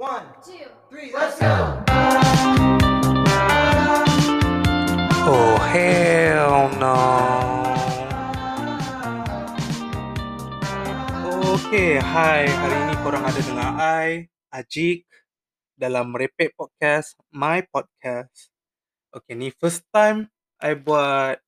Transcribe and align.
One, 0.00 0.24
two, 0.40 0.64
three, 0.88 1.12
let's 1.12 1.36
go. 1.36 1.76
Oh 5.28 5.60
hell 5.60 6.72
no. 6.80 6.96
Okay, 11.52 12.00
hai. 12.00 12.48
Hari 12.48 12.76
ini 12.80 12.94
korang 13.04 13.28
ada 13.28 13.44
dengan 13.44 13.76
I, 13.76 14.24
Ajik, 14.48 15.04
dalam 15.76 16.16
Merepek 16.16 16.56
Podcast, 16.56 17.20
my 17.28 17.60
podcast. 17.68 18.48
Okay, 19.12 19.36
ni 19.36 19.52
first 19.52 19.84
time 19.92 20.32
I 20.64 20.80
buat 20.80 21.44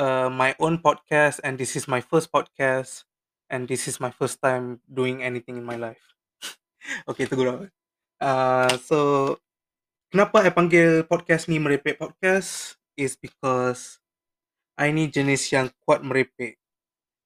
uh, 0.00 0.32
my 0.32 0.56
own 0.56 0.80
podcast 0.80 1.36
and 1.44 1.60
this 1.60 1.76
is 1.76 1.84
my 1.84 2.00
first 2.00 2.32
podcast 2.32 3.04
and 3.52 3.68
this 3.68 3.84
is 3.84 4.00
my 4.00 4.08
first 4.08 4.40
time 4.40 4.80
doing 4.88 5.20
anything 5.20 5.60
in 5.60 5.68
my 5.68 5.76
life. 5.76 6.13
Okay, 7.08 7.24
tunggu 7.28 7.44
dah. 7.48 7.58
Uh, 8.20 8.72
so, 8.80 8.98
kenapa 10.08 10.44
I 10.44 10.50
panggil 10.52 11.04
podcast 11.04 11.48
ni 11.50 11.58
Merepek 11.58 12.00
Podcast 12.00 12.78
is 12.94 13.18
because 13.18 13.98
I 14.74 14.90
ni 14.90 15.06
jenis 15.10 15.50
yang 15.54 15.70
kuat 15.86 16.02
merepek. 16.02 16.58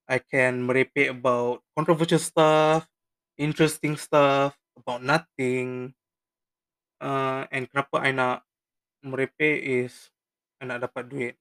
I 0.08 0.18
can 0.24 0.64
merepek 0.64 1.12
about 1.12 1.60
controversial 1.76 2.20
stuff, 2.20 2.88
interesting 3.36 3.96
stuff, 4.00 4.56
about 4.76 5.04
nothing. 5.04 5.92
Uh, 6.98 7.44
and 7.52 7.68
kenapa 7.68 8.02
I 8.02 8.10
nak 8.16 8.44
merepek 9.04 9.60
is 9.62 10.08
I 10.58 10.68
nak 10.68 10.88
dapat 10.88 11.12
duit. 11.12 11.34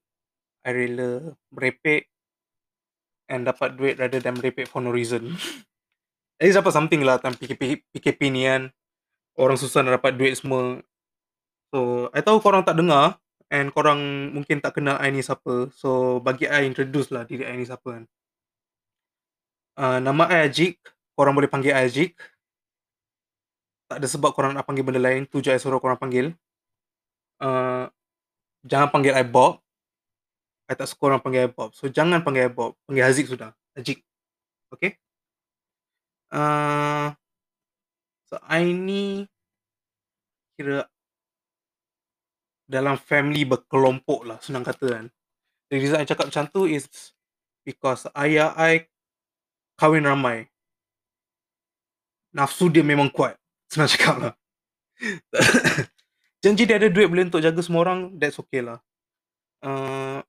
I 0.64 0.70
rela 0.72 1.32
merepek 1.48 2.12
and 3.28 3.44
dapat 3.44 3.76
duit 3.76 3.96
rather 4.00 4.20
than 4.20 4.36
merepek 4.36 4.68
for 4.68 4.80
no 4.84 4.92
reason. 4.92 5.36
At 6.38 6.46
least 6.46 6.58
dapat 6.62 6.70
something 6.70 7.02
lah 7.02 7.18
time 7.18 7.34
PKP, 7.34 7.82
PKP 7.90 8.20
ni 8.30 8.46
kan. 8.46 8.70
Orang 9.34 9.58
susah 9.58 9.82
nak 9.82 9.98
dapat 9.98 10.14
duit 10.14 10.38
semua. 10.38 10.78
So, 11.74 12.06
I 12.14 12.22
tahu 12.22 12.38
korang 12.38 12.62
tak 12.62 12.78
dengar 12.78 13.18
and 13.50 13.74
korang 13.74 14.30
mungkin 14.30 14.62
tak 14.62 14.78
kenal 14.78 15.02
I 15.02 15.10
ni 15.10 15.18
siapa. 15.18 15.66
So, 15.74 16.22
bagi 16.22 16.46
I 16.46 16.62
introduce 16.62 17.10
lah 17.10 17.26
diri 17.26 17.42
I 17.42 17.58
ni 17.58 17.66
siapa 17.66 17.82
kan. 17.90 18.04
Uh, 19.74 19.98
nama 19.98 20.30
I 20.30 20.46
Ajik. 20.46 20.78
Korang 21.18 21.34
boleh 21.34 21.50
panggil 21.50 21.74
I 21.74 21.90
Ajik. 21.90 22.14
Tak 23.90 23.98
ada 23.98 24.06
sebab 24.06 24.30
korang 24.30 24.54
nak 24.54 24.62
panggil 24.62 24.86
benda 24.86 25.02
lain. 25.02 25.26
Tu 25.26 25.42
je 25.42 25.50
I 25.50 25.58
suruh 25.58 25.82
korang 25.82 25.98
panggil. 25.98 26.38
Uh, 27.42 27.90
jangan 28.62 28.94
panggil 28.94 29.10
I 29.10 29.26
Bob. 29.26 29.58
I 30.70 30.78
tak 30.78 30.86
suka 30.86 31.10
orang 31.10 31.22
panggil 31.22 31.46
I 31.46 31.50
Bob. 31.50 31.74
So, 31.74 31.90
jangan 31.90 32.22
panggil 32.22 32.46
I 32.46 32.50
Bob. 32.54 32.78
Panggil 32.86 33.02
Haziq 33.10 33.26
sudah. 33.26 33.50
Ajik. 33.74 34.06
Okay? 34.70 34.94
Uh, 36.28 37.16
so, 38.28 38.36
I 38.44 38.72
ni 38.72 39.24
kira 40.58 40.84
dalam 42.68 43.00
family 43.00 43.48
berkelompok 43.48 44.28
lah. 44.28 44.38
Senang 44.44 44.66
kata 44.66 44.86
kan. 44.92 45.06
The 45.72 45.80
reason 45.80 46.00
I 46.00 46.08
cakap 46.08 46.28
macam 46.28 46.48
tu 46.52 46.68
is 46.68 46.88
because 47.64 48.04
ayah 48.12 48.52
I 48.56 48.88
kahwin 49.80 50.04
ramai. 50.04 50.48
Nafsu 52.36 52.68
dia 52.68 52.84
memang 52.84 53.08
kuat. 53.08 53.40
Senang 53.72 53.88
cakap 53.96 54.16
lah. 54.20 54.34
Janji 56.44 56.68
dia 56.68 56.78
ada 56.78 56.86
duit 56.92 57.08
boleh 57.10 57.26
untuk 57.26 57.42
jaga 57.42 57.58
semua 57.64 57.82
orang, 57.82 58.14
that's 58.14 58.38
okay 58.38 58.62
lah. 58.62 58.78
Uh, 59.58 60.22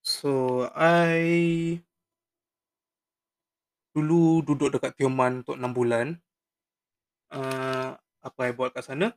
so, 0.00 0.64
I 0.72 1.84
dulu 3.98 4.46
duduk 4.46 4.78
dekat 4.78 4.94
Tioman 4.94 5.42
untuk 5.42 5.58
6 5.58 5.74
bulan. 5.74 6.06
Uh, 7.34 7.98
apa 8.22 8.40
I 8.46 8.52
buat 8.54 8.70
kat 8.70 8.86
sana? 8.86 9.10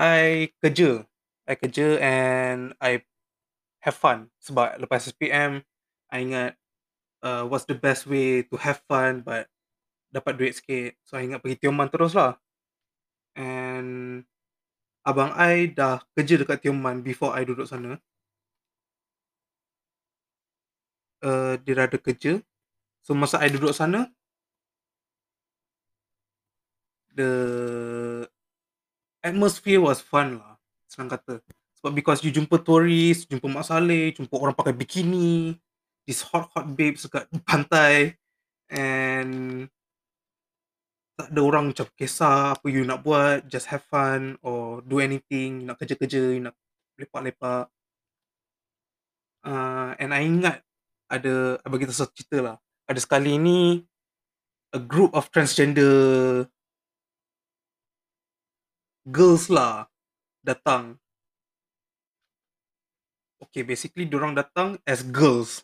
I 0.00 0.48
kerja. 0.64 1.04
I 1.44 1.54
kerja 1.60 2.00
and 2.00 2.72
I 2.80 3.04
have 3.84 3.96
fun. 3.96 4.32
Sebab 4.40 4.80
lepas 4.80 5.04
SPM, 5.04 5.60
I 6.08 6.16
ingat 6.24 6.52
uh, 7.20 7.44
what's 7.44 7.68
the 7.68 7.76
best 7.76 8.08
way 8.08 8.44
to 8.48 8.56
have 8.56 8.80
fun 8.88 9.20
but 9.20 9.52
dapat 10.08 10.32
duit 10.40 10.52
sikit. 10.56 10.96
So, 11.04 11.20
I 11.20 11.28
ingat 11.28 11.44
pergi 11.44 11.60
Tioman 11.60 11.92
terus 11.92 12.16
lah. 12.16 12.40
And 13.36 14.24
abang 15.04 15.36
I 15.36 15.68
dah 15.68 16.00
kerja 16.16 16.40
dekat 16.40 16.64
Tioman 16.64 17.04
before 17.04 17.36
I 17.36 17.44
duduk 17.44 17.68
sana. 17.68 18.00
Uh, 21.20 21.60
dia 21.64 21.76
dah 21.76 21.86
ada 21.88 21.98
kerja. 22.00 22.40
So, 23.06 23.14
masa 23.14 23.38
I 23.38 23.46
duduk 23.54 23.70
sana, 23.70 24.10
the 27.14 27.30
atmosphere 29.22 29.78
was 29.78 30.02
fun 30.02 30.42
lah. 30.42 30.58
Senang 30.90 31.14
kata. 31.14 31.38
Sebab 31.78 31.94
because 31.94 32.26
you 32.26 32.34
jumpa 32.34 32.58
tourist, 32.66 33.30
jumpa 33.30 33.46
Mak 33.46 33.62
Saleh, 33.62 34.10
jumpa 34.10 34.34
orang 34.34 34.58
pakai 34.58 34.74
bikini, 34.74 35.54
this 36.02 36.26
hot 36.26 36.50
hot 36.50 36.66
babes 36.74 37.06
dekat 37.06 37.30
pantai 37.46 38.18
and 38.66 39.70
tak 41.14 41.30
ada 41.30 41.40
orang 41.46 41.70
macam 41.70 41.86
kisah 41.94 42.58
apa 42.58 42.66
you 42.66 42.82
nak 42.82 43.06
buat, 43.06 43.46
just 43.46 43.70
have 43.70 43.86
fun 43.86 44.34
or 44.42 44.82
do 44.82 44.98
anything, 44.98 45.62
you 45.62 45.66
nak 45.70 45.78
kerja-kerja, 45.78 46.34
you 46.34 46.42
nak 46.42 46.58
lepak-lepak. 46.98 47.70
Uh, 49.46 49.94
and 50.02 50.10
I 50.10 50.26
ingat 50.26 50.66
ada, 51.06 51.62
bagi 51.62 51.86
tahu 51.86 52.02
satu 52.02 52.12
cerita 52.18 52.42
lah. 52.42 52.56
Ada 52.86 53.02
sekali 53.02 53.34
ni, 53.34 53.82
a 54.70 54.78
group 54.78 55.10
of 55.14 55.30
transgender 55.34 56.46
girls 59.06 59.46
lah 59.46 59.86
datang. 60.42 60.98
Okay, 63.42 63.62
basically 63.62 64.06
diorang 64.06 64.34
datang 64.34 64.78
as 64.86 65.06
girls. 65.06 65.62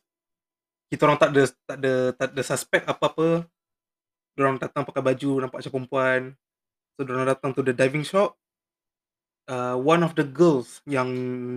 Kita 0.91 1.09
orang 1.09 1.19
tak 1.19 1.31
ada 1.35 1.43
tak 1.67 1.77
ada 1.83 1.95
tak 2.15 2.29
ada 2.35 2.43
suspect 2.45 2.85
apa-apa. 2.87 3.49
Diorang 4.37 4.57
datang 4.61 4.87
pakai 4.87 5.03
baju 5.03 5.31
nampak 5.43 5.59
macam 5.61 5.73
perempuan. 5.73 6.21
So 6.97 7.05
diorang 7.05 7.29
datang 7.29 7.51
to 7.57 7.65
the 7.65 7.75
diving 7.75 8.05
shop. 8.05 8.37
Uh, 9.51 9.75
one 9.75 10.07
of 10.07 10.15
the 10.15 10.23
girls 10.23 10.79
yang 10.87 11.11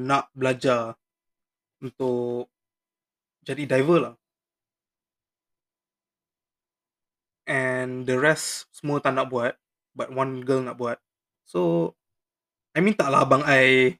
nak 0.09 0.33
belajar 0.33 0.97
untuk 1.83 2.49
jadi 3.45 3.69
diver 3.69 3.99
lah. 4.11 4.15
And 7.45 8.09
the 8.09 8.17
rest 8.17 8.69
semua 8.73 8.97
tak 9.01 9.13
nak 9.13 9.29
buat. 9.29 9.53
But 9.95 10.11
one 10.11 10.43
girl 10.43 10.65
nak 10.65 10.75
buat. 10.75 10.97
So, 11.45 11.93
I 12.75 12.83
minta 12.83 13.07
lah 13.07 13.23
abang 13.23 13.45
I 13.45 13.95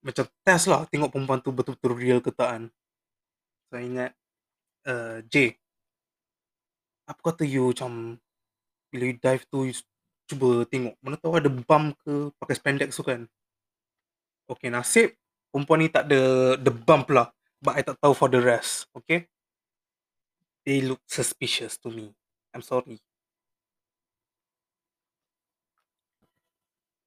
macam 0.00 0.24
test 0.42 0.64
lah 0.66 0.88
tengok 0.88 1.12
perempuan 1.12 1.44
tu 1.44 1.52
betul-betul 1.52 1.92
real 1.94 2.18
ke 2.24 2.32
tak 2.32 2.48
kan. 2.56 2.64
Saya 3.70 3.82
ingat 3.84 4.10
uh, 4.88 5.20
J. 5.28 5.54
Apa 7.06 7.20
kata 7.30 7.44
you 7.44 7.70
macam 7.70 8.18
bila 8.90 9.04
you 9.06 9.16
dive 9.22 9.44
tu 9.46 9.70
you 9.70 9.74
cuba 10.26 10.66
tengok 10.66 10.94
mana 11.02 11.14
tahu 11.18 11.38
ada 11.38 11.50
bump 11.50 11.94
ke 12.02 12.34
pakai 12.42 12.54
spandex 12.58 12.96
tu 12.96 13.06
kan. 13.06 13.28
Okay 14.50 14.66
nasib 14.72 15.14
perempuan 15.54 15.78
ni 15.84 15.88
tak 15.92 16.10
ada 16.10 16.54
the 16.58 16.72
bump 16.72 17.12
lah. 17.12 17.30
But 17.60 17.76
I 17.76 17.84
tak 17.84 18.00
tahu 18.00 18.16
for 18.16 18.32
the 18.32 18.40
rest. 18.40 18.88
Okay. 18.96 19.28
They 20.64 20.80
look 20.80 21.04
suspicious 21.04 21.76
to 21.84 21.92
me. 21.92 22.16
I'm 22.50 22.62
sorry. 22.62 22.98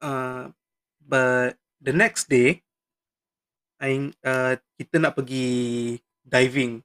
Uh, 0.03 0.51
but 1.03 1.55
the 1.79 1.91
next 1.95 2.27
day, 2.27 2.63
I 3.79 4.11
uh, 4.23 4.55
kita 4.79 4.99
nak 4.99 5.19
pergi 5.19 5.99
diving. 6.23 6.79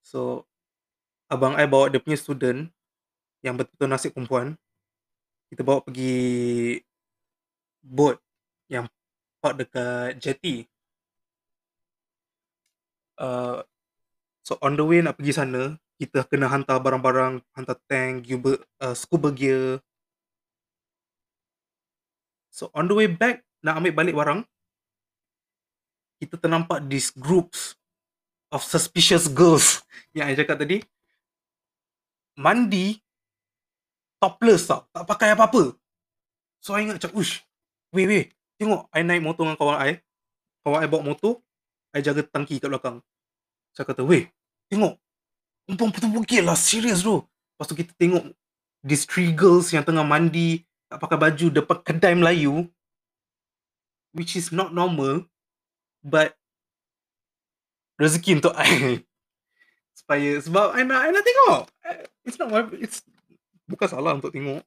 So, 0.00 0.48
abang 1.28 1.56
I 1.56 1.68
bawa 1.68 1.92
dia 1.92 2.00
punya 2.00 2.16
student 2.16 2.72
yang 3.44 3.56
betul-betul 3.56 3.88
nasib 3.88 4.10
perempuan. 4.16 4.56
Kita 5.52 5.60
bawa 5.64 5.84
pergi 5.84 6.80
boat 7.84 8.20
yang 8.68 8.88
park 9.40 9.64
dekat 9.64 10.16
jetty. 10.20 10.68
Uh, 13.18 13.64
so 14.44 14.56
on 14.62 14.78
the 14.78 14.84
way 14.84 15.00
nak 15.02 15.16
pergi 15.18 15.32
sana, 15.34 15.76
kita 15.98 16.22
kena 16.30 16.46
hantar 16.46 16.78
barang-barang, 16.78 17.42
hantar 17.58 17.76
tank, 17.90 18.22
scuba, 18.22 18.52
uh, 18.78 18.94
scuba 18.94 19.28
gear. 19.34 19.82
So 22.54 22.70
on 22.70 22.86
the 22.86 22.94
way 22.94 23.10
back, 23.10 23.42
nak 23.66 23.82
ambil 23.82 23.92
balik 23.92 24.14
barang, 24.14 24.40
kita 26.22 26.38
ternampak 26.38 26.86
these 26.86 27.10
groups 27.10 27.74
of 28.54 28.62
suspicious 28.62 29.26
girls 29.26 29.82
yang 30.16 30.30
I 30.30 30.38
cakap 30.38 30.62
tadi. 30.62 30.86
Mandi, 32.38 32.94
topless 34.22 34.70
tau, 34.70 34.86
tak 34.94 35.02
pakai 35.02 35.34
apa-apa. 35.34 35.74
So 36.62 36.78
I 36.78 36.86
ingat 36.86 37.02
macam, 37.02 37.18
ush, 37.18 37.42
weh 37.90 38.06
weh, 38.06 38.24
tengok 38.54 38.86
I 38.94 39.02
naik 39.02 39.26
motor 39.26 39.42
dengan 39.42 39.58
kawan 39.58 39.78
I. 39.82 39.92
Kawan 40.62 40.78
I 40.78 40.86
bawa 40.86 41.02
motor, 41.02 41.42
I 41.90 41.98
jaga 41.98 42.22
tangki 42.22 42.62
kat 42.62 42.70
belakang. 42.70 43.02
Saya 43.74 43.90
kata, 43.90 44.06
weh, 44.06 44.30
tengok. 44.70 44.94
Perempuan 45.68 45.92
betul 45.92 46.16
bukit 46.16 46.40
lah, 46.40 46.56
serius 46.56 47.04
tu. 47.04 47.20
Lepas 47.20 47.68
tu 47.68 47.76
kita 47.76 47.92
tengok 48.00 48.32
these 48.80 49.04
three 49.04 49.36
girls 49.36 49.68
yang 49.68 49.84
tengah 49.84 50.00
mandi, 50.00 50.64
tak 50.88 50.96
pakai 50.96 51.20
baju 51.20 51.46
depan 51.52 51.76
kedai 51.84 52.16
Melayu, 52.16 52.64
which 54.16 54.32
is 54.32 54.48
not 54.48 54.72
normal, 54.72 55.28
but 56.00 56.32
rezeki 58.00 58.40
untuk 58.40 58.56
I. 58.56 59.04
Supaya, 60.00 60.40
sebab 60.40 60.72
I 60.72 60.88
nak, 60.88 61.00
I 61.04 61.08
nak 61.12 61.24
tengok. 61.28 61.62
It's 62.24 62.40
not 62.40 62.48
my, 62.48 62.64
it's 62.80 63.04
bukan 63.68 63.88
salah 63.92 64.16
untuk 64.16 64.32
tengok. 64.32 64.64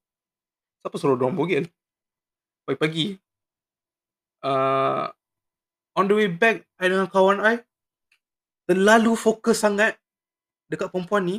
Siapa 0.85 0.95
suruh 1.01 1.17
dorang 1.17 1.33
bogel? 1.33 1.65
Pagi-pagi. 2.69 3.17
Uh, 4.45 5.09
on 5.97 6.05
the 6.05 6.13
way 6.13 6.29
back, 6.29 6.61
I 6.77 6.89
dengan 6.89 7.09
kawan 7.09 7.41
I, 7.41 7.61
terlalu 8.65 9.13
fokus 9.13 9.61
sangat 9.61 10.00
dekat 10.71 10.87
perempuan 10.87 11.27
ni, 11.27 11.37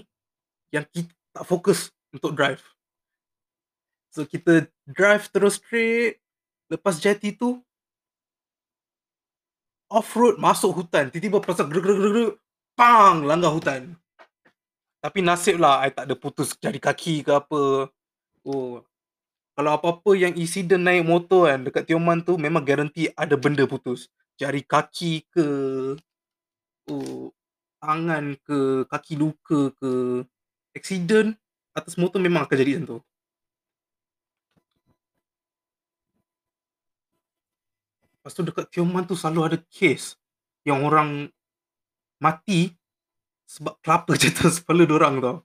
yang 0.68 0.84
kita 0.92 1.08
tak 1.32 1.48
fokus 1.48 1.88
untuk 2.12 2.36
drive. 2.36 2.60
So, 4.12 4.28
kita 4.28 4.68
drive 4.84 5.32
terus 5.32 5.56
straight, 5.56 6.20
lepas 6.68 7.00
jati 7.00 7.32
tu, 7.32 7.64
off-road, 9.88 10.36
masuk 10.36 10.84
hutan. 10.84 11.08
Tiba-tiba 11.08 11.40
pasal 11.40 11.72
geruk-geruk-geruk, 11.72 12.36
pang, 12.76 13.24
langgar 13.24 13.56
hutan. 13.56 13.96
Tapi 15.00 15.18
nasib 15.24 15.58
lah, 15.58 15.82
I 15.82 15.90
tak 15.90 16.06
ada 16.06 16.14
putus 16.14 16.54
jari 16.60 16.78
kaki 16.78 17.26
ke 17.26 17.32
apa. 17.34 17.90
Oh, 18.46 18.84
kalau 19.52 19.70
apa-apa 19.74 20.14
yang 20.14 20.32
insiden 20.38 20.86
naik 20.86 21.04
motor 21.04 21.50
kan 21.50 21.60
dekat 21.66 21.90
Tioman 21.90 22.24
tu, 22.24 22.38
memang 22.38 22.64
garanti 22.64 23.10
ada 23.12 23.36
benda 23.36 23.66
putus. 23.68 24.08
Jari 24.40 24.64
kaki 24.64 25.28
ke, 25.28 25.46
oh, 26.88 27.34
tangan 27.82 28.38
ke, 28.46 28.86
kaki 28.86 29.18
luka 29.18 29.74
ke. 29.74 30.22
Accident 30.72 31.36
atas 31.76 32.00
motor 32.00 32.16
memang 32.16 32.46
akan 32.46 32.56
jadi 32.56 32.80
macam 32.80 32.86
tu. 32.88 32.98
Lepas 38.22 38.32
tu 38.38 38.42
dekat 38.46 38.66
Tioman 38.70 39.04
tu 39.04 39.18
selalu 39.18 39.40
ada 39.42 39.58
kes 39.66 40.14
yang 40.62 40.86
orang 40.86 41.26
mati 42.22 42.70
sebab 43.50 43.74
kelapa 43.82 44.14
jatuh 44.14 44.48
kepala 44.62 44.86
orang 44.86 45.14
tau. 45.18 45.36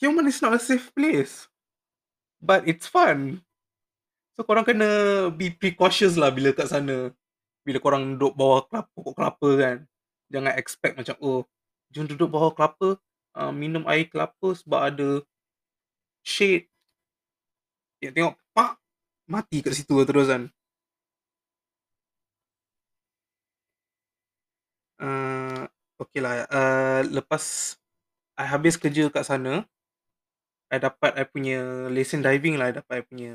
Tioman 0.00 0.26
is 0.26 0.40
not 0.40 0.56
a 0.56 0.58
safe 0.58 0.88
place. 0.96 1.52
But 2.42 2.66
it's 2.66 2.90
fun. 2.90 3.44
So 4.34 4.42
korang 4.42 4.66
kena 4.66 5.30
be 5.30 5.54
precautious 5.54 6.18
lah 6.18 6.34
bila 6.34 6.50
kat 6.50 6.66
sana. 6.66 7.14
Bila 7.62 7.78
korang 7.78 8.18
duduk 8.18 8.34
bawah 8.34 8.66
kelapa, 8.66 8.90
pokok 8.90 9.14
kelapa 9.14 9.48
kan. 9.60 9.78
Jangan 10.32 10.54
expect 10.56 10.94
macam, 10.96 11.16
oh, 11.20 11.44
jom 11.92 12.08
duduk 12.08 12.28
bawah 12.32 12.52
kelapa, 12.56 12.96
uh, 13.36 13.52
minum 13.52 13.84
air 13.88 14.08
kelapa 14.08 14.48
sebab 14.56 14.80
ada 14.88 15.10
shade. 16.24 16.66
Ya, 18.02 18.10
tengok, 18.10 18.34
pak, 18.56 18.80
mati 19.28 19.62
kat 19.62 19.74
situ 19.76 19.94
terus 20.08 20.26
kan. 20.32 20.50
Uh, 25.02 25.66
okay 25.98 26.20
lah, 26.22 26.46
uh, 26.46 27.02
lepas 27.10 27.74
I 28.38 28.46
habis 28.48 28.78
kerja 28.78 29.10
kat 29.10 29.26
sana, 29.26 29.66
I 30.72 30.78
dapat 30.80 31.12
I 31.20 31.24
punya 31.28 31.90
lesen 31.92 32.24
diving 32.24 32.56
lah, 32.56 32.72
I 32.72 32.74
dapat 32.80 32.94
I 33.00 33.04
punya 33.04 33.32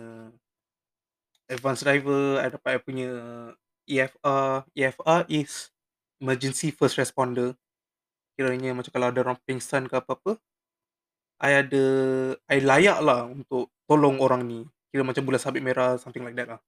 advanced 1.51 1.83
driver, 1.85 2.41
I 2.41 2.47
dapat 2.49 2.69
I 2.75 2.79
punya 2.81 3.09
EFR. 3.87 4.67
EFR 4.75 5.21
is 5.31 5.71
emergency 6.21 6.73
first 6.73 6.97
responder. 6.97 7.53
Kiranya 8.37 8.73
macam 8.73 8.93
kalau 8.93 9.09
ada 9.09 9.19
orang 9.25 9.37
pingsan 9.49 9.89
ke 9.89 9.97
apa-apa, 9.97 10.37
I 11.41 11.65
ada, 11.65 11.85
I 12.49 12.61
layak 12.61 12.99
lah 13.01 13.25
untuk 13.29 13.73
tolong 13.89 14.21
orang 14.21 14.45
ni. 14.45 14.61
Kira 14.93 15.01
macam 15.01 15.25
bulan 15.25 15.41
sabit 15.41 15.61
merah, 15.65 15.97
something 15.97 16.21
like 16.21 16.37
that 16.37 16.57
lah. 16.57 16.61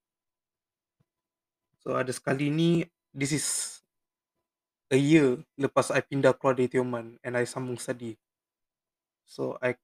So 1.81 1.93
ada 1.97 2.09
sekali 2.09 2.49
ni, 2.49 2.85
this 3.13 3.33
is 3.33 3.79
a 4.89 4.97
year 4.97 5.37
lepas 5.55 5.93
I 5.93 6.01
pindah 6.01 6.33
keluar 6.33 6.57
dari 6.57 6.69
Tioman 6.69 7.21
and 7.21 7.33
I 7.37 7.45
sambung 7.45 7.77
study. 7.77 8.17
So 9.29 9.57
I 9.61 9.77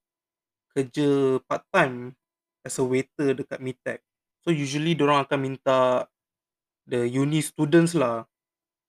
kerja 0.74 1.40
part 1.46 1.64
time 1.70 2.18
as 2.66 2.82
a 2.82 2.84
waiter 2.84 3.38
dekat 3.38 3.62
Mitech. 3.62 4.02
So 4.42 4.50
usually 4.50 4.98
orang 4.98 5.26
akan 5.26 5.40
minta 5.40 6.10
the 6.90 7.06
uni 7.06 7.42
students 7.42 7.94
lah 7.94 8.26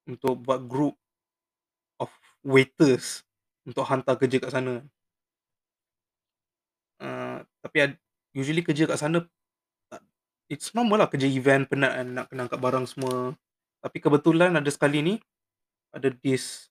untuk 0.06 0.38
buat 0.42 0.62
group 0.64 0.94
of 1.98 2.08
waiters 2.46 3.26
untuk 3.66 3.82
hantar 3.84 4.14
kerja 4.14 4.38
kat 4.38 4.50
sana. 4.54 4.82
Uh, 6.96 7.44
tapi 7.60 7.98
usually 8.32 8.64
kerja 8.64 8.88
kat 8.88 8.96
sana 8.96 9.26
it's 10.46 10.70
normal 10.72 11.02
lah 11.02 11.10
kerja 11.10 11.26
event 11.26 11.66
penat 11.66 11.92
kan 11.92 12.06
nak 12.06 12.26
kena 12.30 12.42
angkat 12.46 12.60
barang 12.62 12.86
semua. 12.86 13.34
Tapi 13.82 13.98
kebetulan 13.98 14.54
ada 14.54 14.70
sekali 14.70 15.02
ni 15.02 15.14
ada 15.90 16.10
this 16.22 16.70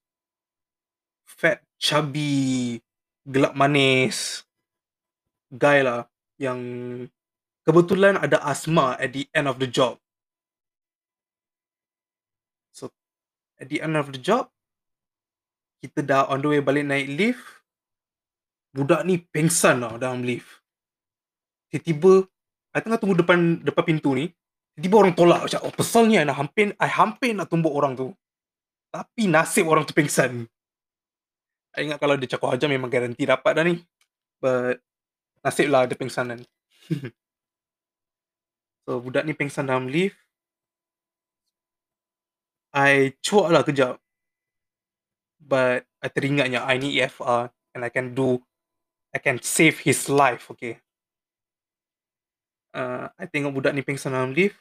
fat 1.27 1.63
chubby 1.79 2.79
gelap 3.27 3.57
manis 3.57 4.45
guy 5.51 5.83
lah 5.83 6.07
yang 6.39 6.59
kebetulan 7.65 8.19
ada 8.19 8.39
asma 8.43 8.95
at 8.99 9.11
the 9.11 9.27
end 9.35 9.47
of 9.49 9.59
the 9.59 9.67
job. 9.67 9.99
At 13.59 13.67
the 13.71 13.79
end 13.79 13.95
of 13.95 14.11
the 14.11 14.19
job 14.19 14.51
kita 15.79 16.01
dah 16.01 16.27
on 16.31 16.41
the 16.41 16.49
way 16.49 16.61
balik 16.63 16.85
naik 16.87 17.07
lift 17.11 17.43
budak 18.75 19.07
ni 19.07 19.23
pengsan 19.23 19.79
lah 19.79 19.95
dalam 19.95 20.19
lift. 20.19 20.59
Tiba-tiba 21.71 22.27
I 22.75 22.83
tengah 22.83 22.99
tunggu 22.99 23.15
depan 23.23 23.63
depan 23.63 23.83
pintu 23.87 24.11
ni 24.11 24.27
tiba-tiba 24.75 24.95
orang 24.99 25.15
tolak 25.15 25.47
macam 25.47 25.59
oh 25.63 25.71
pesal 25.71 26.03
ni 26.11 26.19
I 26.19 26.27
nak 26.27 26.35
hampir 26.35 26.75
I 26.75 26.89
hampir 26.91 27.31
nak 27.31 27.47
tumbuk 27.47 27.71
orang 27.71 27.95
tu. 27.95 28.11
Tapi 28.91 29.31
nasib 29.31 29.71
orang 29.71 29.87
tu 29.87 29.95
pengsan. 29.95 30.43
I 31.75 31.87
ingat 31.87 31.99
kalau 32.03 32.19
dia 32.19 32.27
cakap 32.35 32.51
aja 32.51 32.67
memang 32.67 32.91
garanti 32.91 33.23
dapat 33.23 33.51
dah 33.55 33.63
ni. 33.63 33.79
But 34.43 34.83
nasib 35.39 35.71
lah 35.71 35.87
dia 35.87 35.95
pingsan 35.95 36.35
kan. 36.35 36.41
so 38.83 38.99
budak 38.99 39.23
ni 39.23 39.31
pingsan 39.31 39.71
dalam 39.71 39.87
lift. 39.87 40.19
I 42.75 43.15
cuak 43.23 43.47
lah 43.55 43.63
kejap. 43.63 43.95
But 45.39 45.87
I 46.03 46.07
teringatnya 46.11 46.67
I 46.67 46.75
need 46.75 46.99
EFR 46.99 47.47
and 47.71 47.81
I 47.87 47.89
can 47.89 48.11
do 48.11 48.43
I 49.15 49.19
can 49.23 49.39
save 49.39 49.79
his 49.79 50.11
life, 50.11 50.51
okay. 50.51 50.83
Uh, 52.75 53.07
I 53.15 53.31
tengok 53.31 53.55
budak 53.55 53.71
ni 53.71 53.79
pingsan 53.79 54.11
dalam 54.11 54.35
lift. 54.35 54.59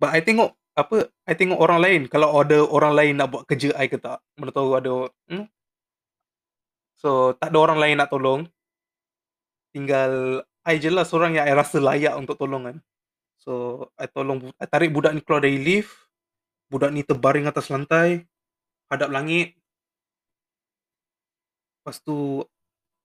But 0.00 0.16
I 0.16 0.24
tengok 0.24 0.56
apa 0.72 1.12
I 1.28 1.36
tengok 1.36 1.60
orang 1.60 1.80
lain 1.84 2.00
kalau 2.08 2.40
ada 2.40 2.64
orang 2.64 2.96
lain 2.96 3.20
nak 3.20 3.28
buat 3.28 3.44
kerja 3.44 3.76
I 3.76 3.92
ke 3.92 4.00
tak. 4.00 4.24
Mana 4.40 4.48
tahu 4.48 4.72
ada 4.72 5.12
hmm? 5.28 5.44
So 6.96 7.36
tak 7.36 7.52
ada 7.52 7.58
orang 7.60 7.76
lain 7.76 8.00
nak 8.00 8.08
tolong 8.08 8.48
tinggal 9.76 10.40
I 10.64 10.76
je 10.76 10.92
lah 10.92 11.08
seorang 11.08 11.36
yang 11.36 11.48
I 11.48 11.54
rasa 11.56 11.80
layak 11.80 12.14
untuk 12.20 12.36
tolong 12.36 12.68
kan. 12.68 12.76
So, 13.40 13.88
I 13.96 14.04
tolong, 14.04 14.52
I 14.60 14.68
tarik 14.68 14.92
budak 14.92 15.16
ni 15.16 15.24
keluar 15.24 15.40
dari 15.40 15.56
lift. 15.56 16.09
Budak 16.70 16.94
ni 16.94 17.02
terbaring 17.02 17.50
atas 17.50 17.66
lantai. 17.68 18.24
Hadap 18.86 19.10
langit. 19.10 19.58
Lepas 21.82 21.98
tu, 21.98 22.46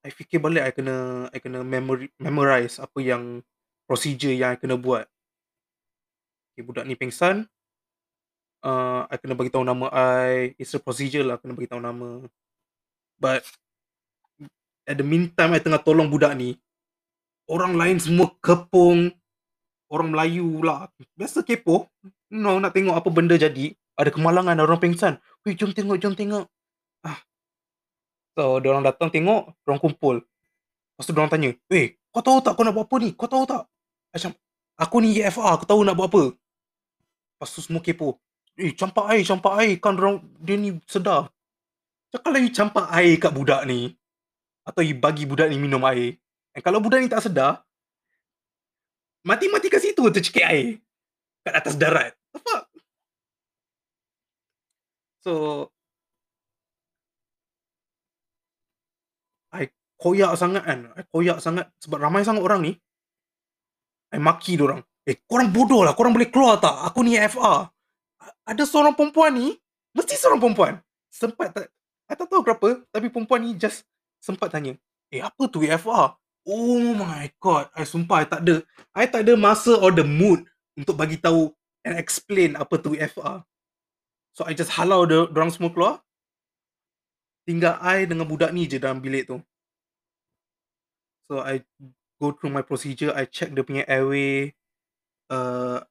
I 0.06 0.10
fikir 0.14 0.38
balik 0.38 0.62
I 0.62 0.70
kena 0.70 1.26
I 1.34 1.38
kena 1.42 1.66
memorize 2.22 2.78
apa 2.78 3.02
yang 3.02 3.42
procedure 3.90 4.30
yang 4.30 4.54
I 4.54 4.58
kena 4.58 4.78
buat. 4.78 5.10
Okay, 6.54 6.62
budak 6.62 6.86
ni 6.86 6.94
pingsan. 6.94 7.50
Uh, 8.62 9.02
I 9.10 9.18
kena 9.18 9.34
bagi 9.34 9.50
tahu 9.50 9.66
nama 9.66 9.90
I. 9.90 10.54
It's 10.62 10.72
a 10.72 10.80
procedure 10.80 11.26
lah 11.26 11.42
kena 11.42 11.58
bagi 11.58 11.66
tahu 11.66 11.82
nama. 11.82 12.22
But 13.18 13.42
at 14.86 14.94
the 14.94 15.06
meantime 15.06 15.58
I 15.58 15.60
tengah 15.60 15.82
tolong 15.82 16.06
budak 16.06 16.38
ni 16.38 16.54
orang 17.50 17.74
lain 17.74 17.98
semua 17.98 18.30
kepung 18.38 19.10
orang 19.92 20.12
Melayu 20.12 20.62
lah 20.62 20.90
biasa 21.14 21.46
kepo 21.46 21.90
no 22.34 22.58
nak 22.58 22.74
tengok 22.74 22.96
apa 22.98 23.08
benda 23.10 23.34
jadi. 23.38 23.74
Ada 23.96 24.12
kemalangan 24.12 24.60
orang 24.60 24.76
pingsan. 24.76 25.16
Weh 25.46 25.56
jom 25.56 25.72
tengok 25.72 25.96
jom 25.96 26.12
tengok. 26.12 26.44
Ah. 27.00 27.16
So 28.36 28.60
orang 28.60 28.84
datang 28.84 29.08
tengok 29.08 29.56
orang 29.64 29.80
kumpul. 29.80 30.16
Lepas 30.20 31.04
tu 31.08 31.12
orang 31.16 31.32
tanya 31.32 31.50
weh 31.72 31.96
kau 32.12 32.24
tahu 32.24 32.40
tak 32.40 32.56
kau 32.56 32.64
nak 32.64 32.72
buat 32.76 32.88
apa 32.88 32.96
ni? 33.00 33.10
Kau 33.12 33.28
tahu 33.28 33.44
tak? 33.44 33.68
Macam 34.12 34.32
aku 34.76 34.96
ni 35.04 35.20
EFR 35.20 35.52
aku 35.56 35.64
tahu 35.68 35.80
nak 35.84 35.96
buat 35.96 36.08
apa. 36.08 36.22
Lepas 36.32 37.48
tu 37.52 37.60
semua 37.64 37.84
kepo 37.84 38.20
eh 38.56 38.72
campak 38.72 39.04
air 39.12 39.22
campak 39.22 39.54
air. 39.60 39.76
Kan 39.78 40.00
orang 40.00 40.24
dia 40.40 40.56
ni 40.56 40.80
sedar. 40.88 41.28
Cakap 42.10 42.30
lagi 42.32 42.48
campak 42.50 42.86
air 42.90 43.14
kat 43.20 43.32
budak 43.32 43.62
ni. 43.68 43.92
Atau 44.66 44.82
bagi 44.96 45.28
budak 45.28 45.52
ni 45.52 45.60
minum 45.60 45.84
air. 45.86 46.16
Dan 46.56 46.60
kalau 46.64 46.80
budak 46.80 47.04
ni 47.04 47.12
tak 47.12 47.22
sedar, 47.22 47.62
mati-mati 49.26 49.66
kat 49.66 49.82
situ 49.82 50.02
tercekik 50.06 50.46
air 50.46 50.78
kat 51.42 51.54
atas 51.58 51.74
darat. 51.74 52.14
Apa? 52.30 52.70
So, 55.26 55.32
I 59.50 59.66
koyak 59.98 60.38
sangat 60.38 60.62
kan. 60.62 60.94
I 60.94 61.02
koyak 61.10 61.42
sangat 61.42 61.74
sebab 61.82 61.98
ramai 61.98 62.22
sangat 62.22 62.46
orang 62.46 62.62
ni. 62.62 62.72
I 64.14 64.22
maki 64.22 64.54
orang. 64.62 64.86
Eh, 65.06 65.22
korang 65.26 65.50
bodoh 65.50 65.82
lah. 65.82 65.94
Korang 65.98 66.14
boleh 66.14 66.30
keluar 66.30 66.58
tak? 66.58 66.86
Aku 66.90 67.02
ni 67.02 67.18
FR. 67.18 67.70
Ada 68.46 68.62
seorang 68.66 68.94
perempuan 68.94 69.34
ni. 69.34 69.54
Mesti 69.94 70.14
seorang 70.18 70.38
perempuan. 70.42 70.78
Sempat 71.10 71.54
tak. 71.54 71.70
I 72.06 72.14
tak 72.14 72.26
tahu 72.30 72.42
kenapa. 72.46 72.82
Tapi 72.90 73.06
perempuan 73.10 73.42
ni 73.42 73.54
just 73.58 73.86
sempat 74.22 74.50
tanya. 74.50 74.74
Eh, 75.10 75.22
apa 75.22 75.46
tu 75.46 75.62
FR? 75.62 76.14
Oh 76.46 76.94
my 76.94 77.26
god. 77.42 77.66
I 77.74 77.82
sumpah 77.82 78.22
I 78.22 78.26
tak 78.30 78.40
ada. 78.46 78.62
I 78.94 79.10
tak 79.10 79.26
ada 79.26 79.34
masa 79.34 79.74
or 79.82 79.90
the 79.90 80.06
mood 80.06 80.46
untuk 80.78 80.94
bagi 80.94 81.18
tahu 81.18 81.50
and 81.82 81.98
explain 81.98 82.54
apa 82.54 82.78
tu 82.78 82.94
FR. 82.94 83.42
So 84.38 84.46
I 84.46 84.54
just 84.54 84.70
halau 84.78 85.02
dia 85.10 85.26
orang 85.26 85.50
semua 85.50 85.74
keluar. 85.74 86.06
Tinggal 87.50 87.82
I 87.82 88.06
dengan 88.06 88.30
budak 88.30 88.54
ni 88.54 88.70
je 88.70 88.78
dalam 88.78 89.02
bilik 89.02 89.26
tu. 89.26 89.42
So 91.26 91.42
I 91.42 91.66
go 92.22 92.30
through 92.30 92.54
my 92.54 92.62
procedure, 92.62 93.10
I 93.10 93.26
check 93.26 93.50
dia 93.50 93.66
punya 93.66 93.82
airway. 93.90 94.54
Uh, 95.26 95.82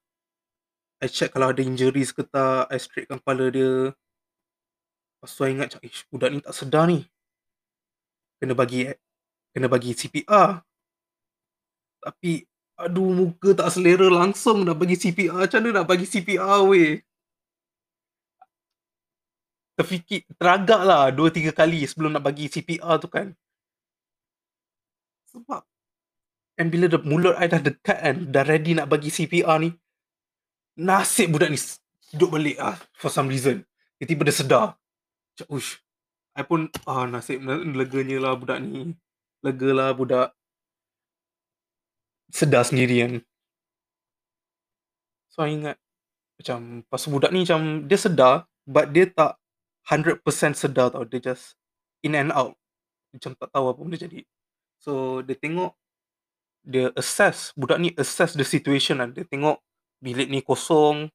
I 1.03 1.11
check 1.11 1.35
kalau 1.35 1.51
ada 1.51 1.59
injuries 1.59 2.15
ke 2.15 2.23
tak, 2.23 2.71
I 2.71 2.79
straightkan 2.79 3.19
kepala 3.19 3.51
dia. 3.51 3.91
Lepas 5.19 5.31
tu 5.35 5.41
I 5.43 5.51
ingat, 5.51 5.75
eh, 5.83 5.91
budak 6.07 6.29
ni 6.31 6.39
tak 6.39 6.55
sedar 6.55 6.87
ni. 6.87 7.03
Kena 8.39 8.55
bagi 8.55 8.87
kena 9.55 9.71
bagi 9.71 9.95
CPR. 9.95 10.59
Tapi, 12.03 12.43
aduh 12.75 13.09
muka 13.15 13.55
tak 13.55 13.71
selera 13.71 14.11
langsung 14.11 14.67
nak 14.67 14.75
bagi 14.75 14.99
CPR. 14.99 15.47
Macam 15.47 15.63
mana 15.63 15.81
nak 15.81 15.87
bagi 15.87 16.03
CPR 16.03 16.59
weh? 16.67 16.99
terfikir 19.75 20.23
teragak 20.39 20.81
lah 20.87 21.11
dua 21.11 21.27
tiga 21.29 21.51
kali 21.51 21.83
sebelum 21.83 22.15
nak 22.15 22.23
bagi 22.23 22.47
CPR 22.47 22.95
tu 22.97 23.11
kan. 23.11 23.35
Sebab 25.35 25.61
and 26.55 26.71
bila 26.71 26.87
the 26.87 26.99
mulut 27.03 27.35
I 27.35 27.51
dah 27.51 27.59
dekat 27.59 27.99
kan, 27.99 28.17
dah 28.31 28.47
ready 28.47 28.71
nak 28.71 28.87
bagi 28.87 29.11
CPR 29.11 29.59
ni, 29.59 29.75
nasib 30.79 31.35
budak 31.35 31.51
ni 31.51 31.59
hidup 32.15 32.31
balik 32.31 32.55
ah 32.63 32.79
for 32.95 33.11
some 33.11 33.27
reason. 33.27 33.67
Dia 33.99 34.07
tiba 34.07 34.23
dia 34.23 34.31
sedar. 34.31 34.79
Macam, 35.35 35.47
ush. 35.51 35.83
I 36.35 36.43
pun, 36.47 36.71
ah 36.87 37.03
nasib 37.07 37.43
leganya 37.75 38.23
lah 38.23 38.39
budak 38.39 38.63
ni. 38.63 38.95
Lega 39.45 39.69
lah 39.69 39.89
budak. 39.93 40.33
Sedar 42.33 42.65
sendiri 42.65 43.05
kan. 43.05 43.13
So, 45.29 45.45
I 45.45 45.53
ingat, 45.53 45.77
macam, 46.41 46.81
pasal 46.89 47.13
budak 47.13 47.29
ni 47.29 47.45
macam, 47.45 47.85
dia 47.85 47.99
sedar, 48.01 48.49
but 48.65 48.89
dia 48.89 49.05
tak 49.05 49.37
100% 49.85 50.25
sedar 50.57 50.89
tau. 50.89 51.05
Dia 51.05 51.21
just 51.21 51.53
in 52.01 52.17
and 52.17 52.33
out. 52.33 52.57
Macam 53.13 53.37
tak 53.37 53.49
tahu 53.53 53.65
apa 53.69 53.79
benda 53.79 53.97
jadi. 54.01 54.25
So 54.81 55.21
dia 55.25 55.37
tengok 55.37 55.73
dia 56.65 56.89
assess 56.97 57.53
budak 57.53 57.77
ni 57.77 57.89
assess 57.95 58.33
the 58.33 58.43
situation 58.45 58.99
lah. 58.99 59.09
Dia 59.09 59.23
tengok 59.23 59.61
bilik 60.01 60.27
ni 60.27 60.41
kosong 60.41 61.09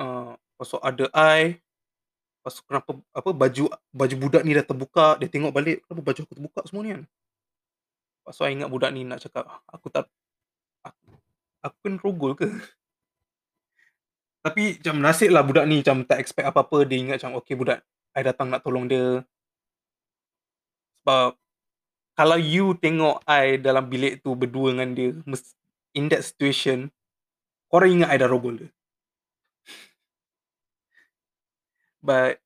uh, 0.00 0.32
pasal 0.56 0.78
ada 0.84 1.08
air 1.12 1.58
pasal 2.42 2.66
kenapa 2.66 2.98
apa 3.14 3.30
baju 3.30 3.70
baju 3.94 4.14
budak 4.20 4.42
ni 4.44 4.56
dah 4.56 4.64
terbuka. 4.64 5.16
Dia 5.20 5.28
tengok 5.28 5.52
balik 5.52 5.84
kenapa 5.88 6.00
baju 6.00 6.20
aku 6.24 6.34
terbuka 6.36 6.60
semua 6.68 6.82
ni 6.84 6.90
kan 6.96 7.02
pasal 8.22 8.54
ingat 8.54 8.70
budak 8.70 8.94
ni 8.94 9.02
nak 9.02 9.22
cakap 9.22 9.50
aku 9.66 9.90
tak 9.90 10.06
aku, 10.86 11.18
aku 11.62 11.76
kan 11.82 11.94
rogol 11.98 12.32
ke 12.38 12.46
tapi 14.42 14.82
macam 14.82 14.98
nasib 14.98 15.30
lah 15.30 15.46
budak 15.46 15.70
ni 15.70 15.86
macam 15.86 16.02
tak 16.02 16.18
expect 16.18 16.50
apa-apa. 16.50 16.82
Dia 16.82 16.98
ingat 16.98 17.22
macam 17.22 17.38
okay 17.38 17.54
budak 17.54 17.78
I 18.18 18.26
datang 18.26 18.50
nak 18.50 18.66
tolong 18.66 18.90
dia. 18.90 19.22
Sebab 21.02 21.38
kalau 22.18 22.38
you 22.42 22.74
tengok 22.74 23.22
I 23.24 23.62
dalam 23.62 23.86
bilik 23.86 24.26
tu 24.26 24.34
berdua 24.34 24.74
dengan 24.74 24.90
dia 24.98 25.14
in 25.94 26.10
that 26.10 26.26
situation, 26.26 26.90
korang 27.70 28.02
ingat 28.02 28.10
I 28.10 28.18
dah 28.18 28.26
rogol 28.26 28.66
dia. 28.66 28.70
But 32.06 32.41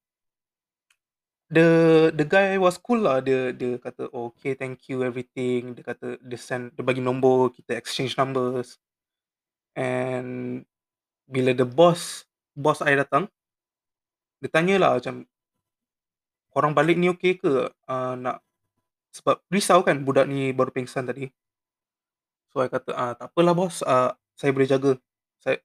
the 1.57 1.69
the 2.13 2.27
guy 2.29 2.61
was 2.61 2.77
cool 2.77 3.01
lah. 3.01 3.25
Dia 3.25 3.57
dia 3.57 3.81
kata 3.81 4.13
oh, 4.13 4.29
okay 4.29 4.53
thank 4.53 4.93
you 4.93 5.01
everything. 5.01 5.73
Dia 5.73 5.85
kata 5.89 6.21
dia 6.21 6.37
send 6.37 6.77
dia 6.77 6.85
bagi 6.85 7.01
nombor 7.01 7.57
kita 7.57 7.73
exchange 7.73 8.13
numbers. 8.21 8.77
And 9.73 10.63
bila 11.25 11.57
the 11.57 11.65
boss 11.65 12.29
boss 12.53 12.85
I 12.85 13.01
datang 13.01 13.33
dia 14.45 14.53
tanyalah 14.53 15.01
macam 15.01 15.25
korang 16.53 16.73
balik 16.77 17.01
ni 17.01 17.09
okey 17.17 17.41
ke? 17.41 17.73
Uh, 17.89 18.15
nak 18.21 18.45
sebab 19.17 19.41
risau 19.49 19.81
kan 19.81 20.05
budak 20.05 20.29
ni 20.29 20.53
baru 20.53 20.69
pingsan 20.69 21.09
tadi. 21.09 21.33
So 22.53 22.61
I 22.61 22.69
kata 22.69 22.93
ah 22.93 23.13
tak 23.17 23.33
apalah 23.33 23.57
bos 23.57 23.81
uh, 23.81 24.13
saya 24.37 24.53
boleh 24.53 24.69
jaga. 24.69 24.93
Saya 25.41 25.57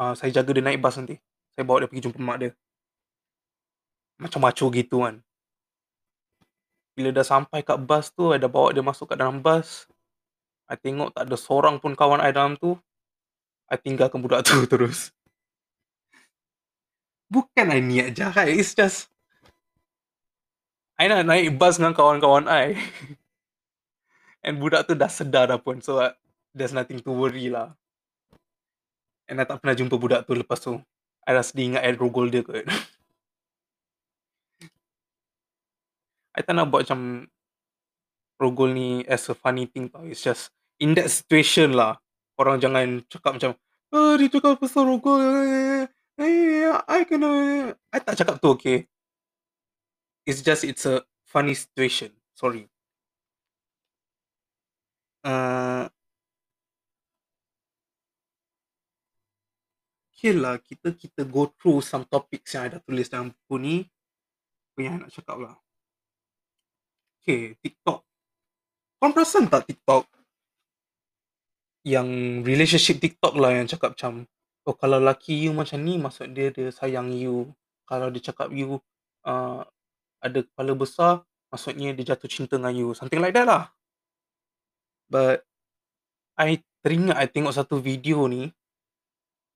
uh, 0.00 0.16
saya 0.16 0.32
jaga 0.32 0.56
dia 0.56 0.64
naik 0.64 0.80
bas 0.80 0.96
nanti. 0.96 1.20
Saya 1.52 1.68
bawa 1.68 1.84
dia 1.84 1.88
pergi 1.92 2.08
jumpa 2.08 2.20
mak 2.24 2.38
dia. 2.40 2.50
Macam 4.16 4.40
macho 4.40 4.72
gitu 4.72 5.04
kan 5.04 5.20
bila 6.94 7.10
dah 7.10 7.26
sampai 7.26 7.66
kat 7.66 7.78
bas 7.82 8.08
tu 8.14 8.30
I 8.30 8.38
dah 8.38 8.48
bawa 8.48 8.70
dia 8.70 8.82
masuk 8.82 9.10
kat 9.10 9.18
dalam 9.18 9.42
bas 9.42 9.90
I 10.70 10.78
tengok 10.78 11.12
tak 11.12 11.28
ada 11.28 11.36
seorang 11.36 11.76
pun 11.82 11.92
kawan 11.92 12.22
I 12.22 12.30
dalam 12.32 12.56
tu 12.56 12.78
I 13.68 13.76
tinggalkan 13.80 14.20
budak 14.20 14.44
tu 14.44 14.60
terus. 14.72 15.10
Bukan 17.32 17.72
I 17.72 17.80
niat 17.80 18.14
jahat. 18.14 18.52
It's 18.52 18.76
just... 18.76 19.08
I 20.94 21.10
nak 21.10 21.26
naik 21.26 21.58
bus 21.58 21.82
dengan 21.82 21.90
kawan-kawan 21.90 22.46
I. 22.46 22.78
And 24.46 24.62
budak 24.62 24.86
tu 24.86 24.94
dah 24.94 25.10
sedar 25.10 25.50
dah 25.50 25.58
pun. 25.58 25.82
So, 25.82 25.98
uh, 25.98 26.14
there's 26.54 26.70
nothing 26.70 27.02
to 27.02 27.10
worry 27.10 27.50
lah. 27.50 27.74
And 29.26 29.42
I 29.42 29.48
tak 29.48 29.58
pernah 29.64 29.74
jumpa 29.74 29.98
budak 29.98 30.28
tu 30.28 30.38
lepas 30.38 30.60
tu. 30.62 30.78
I 31.24 31.34
rasa 31.34 31.50
dia 31.56 31.64
ingat 31.66 31.82
I 31.82 31.96
rogol 31.96 32.30
dia 32.30 32.44
kot. 32.44 32.62
I 36.34 36.42
tak 36.42 36.54
nak 36.58 36.66
buat 36.70 36.82
macam 36.86 37.30
rogol 38.42 38.74
ni 38.74 39.06
as 39.06 39.30
a 39.30 39.34
funny 39.38 39.70
thing 39.70 39.86
tau. 39.86 40.02
It's 40.02 40.22
just 40.26 40.50
in 40.82 40.98
that 40.98 41.06
situation 41.10 41.78
lah 41.78 42.02
orang 42.34 42.58
jangan 42.58 43.06
cakap 43.06 43.38
macam 43.38 43.50
ah 43.94 44.18
dia 44.18 44.26
cakap 44.26 44.58
pasal 44.58 44.90
rokok 44.90 45.22
eh, 45.22 45.86
I 46.74 47.00
kena 47.06 47.30
I 47.94 47.98
tak 48.02 48.18
cakap 48.18 48.42
tu 48.42 48.50
okay? 48.50 48.90
It's 50.26 50.42
just 50.42 50.64
it's 50.64 50.88
a 50.88 51.04
funny 51.28 51.54
situation. 51.54 52.10
Sorry. 52.34 52.66
Uh, 55.24 55.88
okay 60.12 60.32
lah 60.36 60.60
kita 60.60 60.92
kita 60.96 61.24
go 61.24 61.48
through 61.56 61.80
some 61.80 62.04
topics 62.08 62.56
yang 62.56 62.68
ada 62.68 62.80
tulis 62.80 63.08
dalam 63.08 63.32
buku 63.32 63.56
ni 63.60 63.76
yang 64.76 65.00
nak 65.00 65.12
cakap 65.12 65.36
lah 65.40 65.54
okay 67.24 67.56
TikTok. 67.64 68.04
Korang 69.00 69.12
perasan 69.16 69.48
tak 69.48 69.64
TikTok? 69.64 70.04
Yang 71.88 72.08
relationship 72.44 73.00
TikTok 73.00 73.40
lah 73.40 73.56
yang 73.56 73.64
cakap 73.64 73.96
macam 73.96 74.28
oh 74.68 74.76
kalau 74.76 75.00
laki 75.00 75.48
you 75.48 75.56
macam 75.56 75.80
ni 75.80 75.96
maksud 75.96 76.36
dia 76.36 76.52
dia 76.52 76.68
sayang 76.68 77.08
you. 77.16 77.48
Kalau 77.88 78.12
dia 78.12 78.20
cakap 78.20 78.52
you 78.52 78.76
uh, 79.24 79.64
ada 80.20 80.44
kepala 80.44 80.72
besar 80.76 81.12
maksudnya 81.48 81.96
dia 81.96 82.12
jatuh 82.12 82.28
cinta 82.28 82.60
dengan 82.60 82.76
you. 82.76 82.92
Something 82.92 83.24
like 83.24 83.32
that 83.32 83.48
lah. 83.48 83.72
But 85.08 85.48
I 86.36 86.60
teringat 86.84 87.16
I 87.16 87.24
tengok 87.24 87.56
satu 87.56 87.80
video 87.80 88.28
ni 88.28 88.52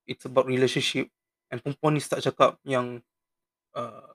it's 0.08 0.24
about 0.24 0.48
relationship. 0.48 1.12
And 1.52 1.60
perempuan 1.60 1.96
ni 1.96 2.00
start 2.00 2.24
cakap 2.24 2.60
yang 2.64 3.00
uh, 3.72 4.12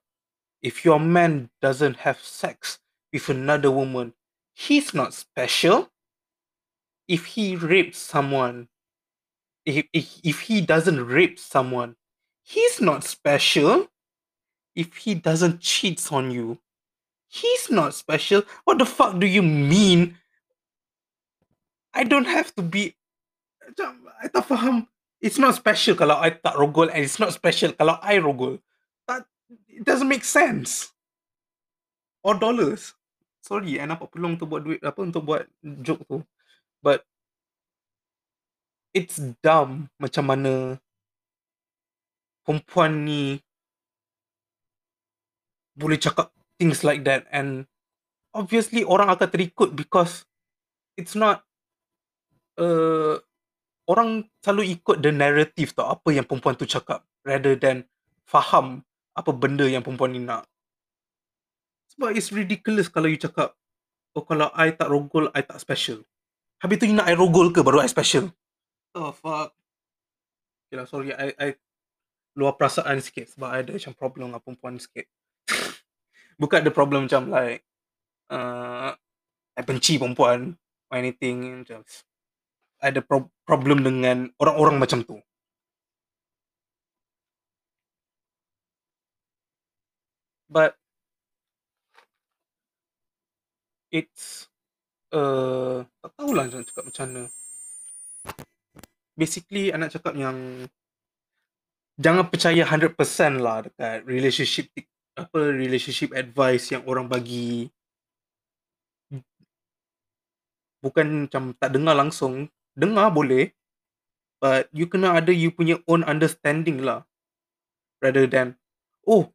if 0.62 0.86
your 0.86 1.01
man 1.01 1.50
doesn't 1.62 2.05
have 2.05 2.22
sex 2.22 2.83
with 3.13 3.29
another 3.29 3.72
woman 3.72 4.13
he's 4.53 4.93
not 4.93 5.13
special 5.13 5.89
if 7.08 7.25
he 7.25 7.55
rapes 7.55 7.98
someone, 7.98 8.67
if, 9.65 9.86
if, 9.93 10.20
if 10.24 10.39
he 10.41 10.62
doesn't 10.62 11.05
rape 11.05 11.39
someone, 11.39 11.96
he's 12.41 12.79
not 12.79 13.03
special. 13.03 13.88
If 14.75 14.98
he 14.98 15.13
doesn't 15.13 15.60
cheat 15.60 16.12
on 16.12 16.32
you, 16.32 16.58
he's 17.27 17.70
not 17.70 17.93
special. 17.93 18.41
What 18.63 18.79
the 18.79 18.86
fuck 18.86 19.20
do 19.20 19.27
you 19.27 19.43
mean? 19.43 20.17
I 21.93 22.03
don't 22.03 22.25
have 22.25 22.55
to 22.55 22.63
be. 22.63 22.96
I 23.77 24.27
tak 24.34 24.48
faham. 24.48 24.88
It's 25.22 25.38
not 25.38 25.53
special 25.53 25.93
kalau 25.96 26.17
I 26.17 26.32
tak 26.32 26.58
rogol 26.58 26.89
and 26.89 27.05
it's 27.05 27.22
not 27.22 27.32
special 27.38 27.72
kalau 27.77 28.01
I 28.01 28.17
rogol. 28.17 28.60
That 29.08 29.29
it 29.70 29.86
doesn't 29.86 30.10
make 30.10 30.25
sense. 30.25 30.89
Or 32.24 32.34
dollars. 32.34 32.98
Sorry, 33.44 33.76
I 33.76 33.84
nampak 33.84 34.16
peluang 34.16 34.40
untuk 34.40 34.56
buat 34.56 34.64
duit 34.64 34.80
apa 34.80 35.00
untuk 35.04 35.28
buat 35.28 35.44
joke 35.84 36.08
tu. 36.08 36.24
But 36.80 37.04
it's 38.96 39.20
dumb 39.44 39.92
macam 40.00 40.32
mana 40.32 40.80
perempuan 42.48 43.04
ni 43.04 43.42
boleh 45.74 45.98
cakap 45.98 46.30
things 46.62 46.86
like 46.86 47.02
that 47.04 47.26
and 47.34 47.66
obviously 48.38 48.86
orang 48.86 49.10
akan 49.10 49.26
terikut 49.26 49.74
because 49.74 50.30
it's 50.94 51.18
not 51.18 51.42
uh, 52.62 53.18
orang 53.90 54.30
selalu 54.46 54.78
ikut 54.78 55.02
the 55.02 55.10
narrative 55.10 55.74
tau 55.74 55.90
apa 55.98 56.14
yang 56.14 56.24
perempuan 56.24 56.54
tu 56.54 56.70
cakap 56.70 57.02
rather 57.26 57.58
than 57.58 57.84
faham 58.30 58.86
apa 59.18 59.30
benda 59.34 59.66
yang 59.66 59.82
perempuan 59.82 60.14
ni 60.14 60.22
nak. 60.22 60.46
Sebab 61.94 62.10
it's 62.18 62.34
ridiculous 62.34 62.90
kalau 62.90 63.06
you 63.06 63.22
cakap 63.22 63.54
oh 64.18 64.26
kalau 64.26 64.50
I 64.58 64.74
tak 64.74 64.90
rogol 64.90 65.30
I 65.34 65.46
tak 65.46 65.62
special. 65.62 66.02
Habis 66.62 66.82
tu 66.82 66.86
you 66.90 66.98
nak 66.98 67.06
I 67.06 67.14
rogol 67.14 67.54
ke 67.54 67.62
baru 67.62 67.86
I 67.86 67.90
special? 67.90 68.34
Oh 68.98 69.14
fuck. 69.14 69.54
Okay 70.66 70.76
lah 70.82 70.90
sorry 70.90 71.14
I, 71.14 71.30
I 71.38 71.48
luar 72.34 72.58
perasaan 72.58 72.98
sikit 72.98 73.30
sebab 73.30 73.50
I 73.54 73.62
ada 73.62 73.78
macam 73.78 73.94
problem 73.94 74.34
dengan 74.34 74.42
perempuan 74.42 74.82
sikit. 74.82 75.06
Bukan 76.42 76.66
ada 76.66 76.72
problem 76.74 77.06
macam 77.06 77.30
like 77.30 77.62
uh, 78.34 78.98
I 79.54 79.62
benci 79.62 80.02
perempuan 80.02 80.58
or 80.90 80.96
anything 80.98 81.62
macam 81.62 81.86
I 82.82 82.90
ada 82.90 83.06
pro- 83.06 83.30
problem 83.46 83.86
dengan 83.86 84.34
orang-orang 84.42 84.82
macam 84.82 85.06
tu. 85.06 85.22
But 90.50 90.78
it's 93.94 94.50
uh, 95.14 95.86
tak 96.02 96.12
tahulah 96.18 96.50
nak 96.50 96.66
cakap 96.66 96.84
macam 96.90 97.06
mana. 97.06 97.24
Basically, 99.14 99.70
I 99.70 99.78
nak 99.78 99.94
cakap 99.94 100.18
yang 100.18 100.66
jangan 102.02 102.26
percaya 102.26 102.66
100% 102.66 102.98
lah 103.38 103.62
dekat 103.70 104.02
relationship 104.10 104.74
apa 105.14 105.54
relationship 105.54 106.10
advice 106.18 106.74
yang 106.74 106.82
orang 106.90 107.06
bagi. 107.06 107.70
Bukan 110.82 111.30
macam 111.30 111.54
tak 111.54 111.70
dengar 111.70 111.94
langsung. 111.94 112.50
Dengar 112.74 113.14
boleh 113.14 113.54
but 114.42 114.68
you 114.74 114.90
kena 114.90 115.22
ada 115.22 115.30
you 115.30 115.54
punya 115.54 115.78
own 115.86 116.02
understanding 116.02 116.82
lah. 116.82 117.06
Rather 118.02 118.26
than 118.26 118.58
oh 119.06 119.30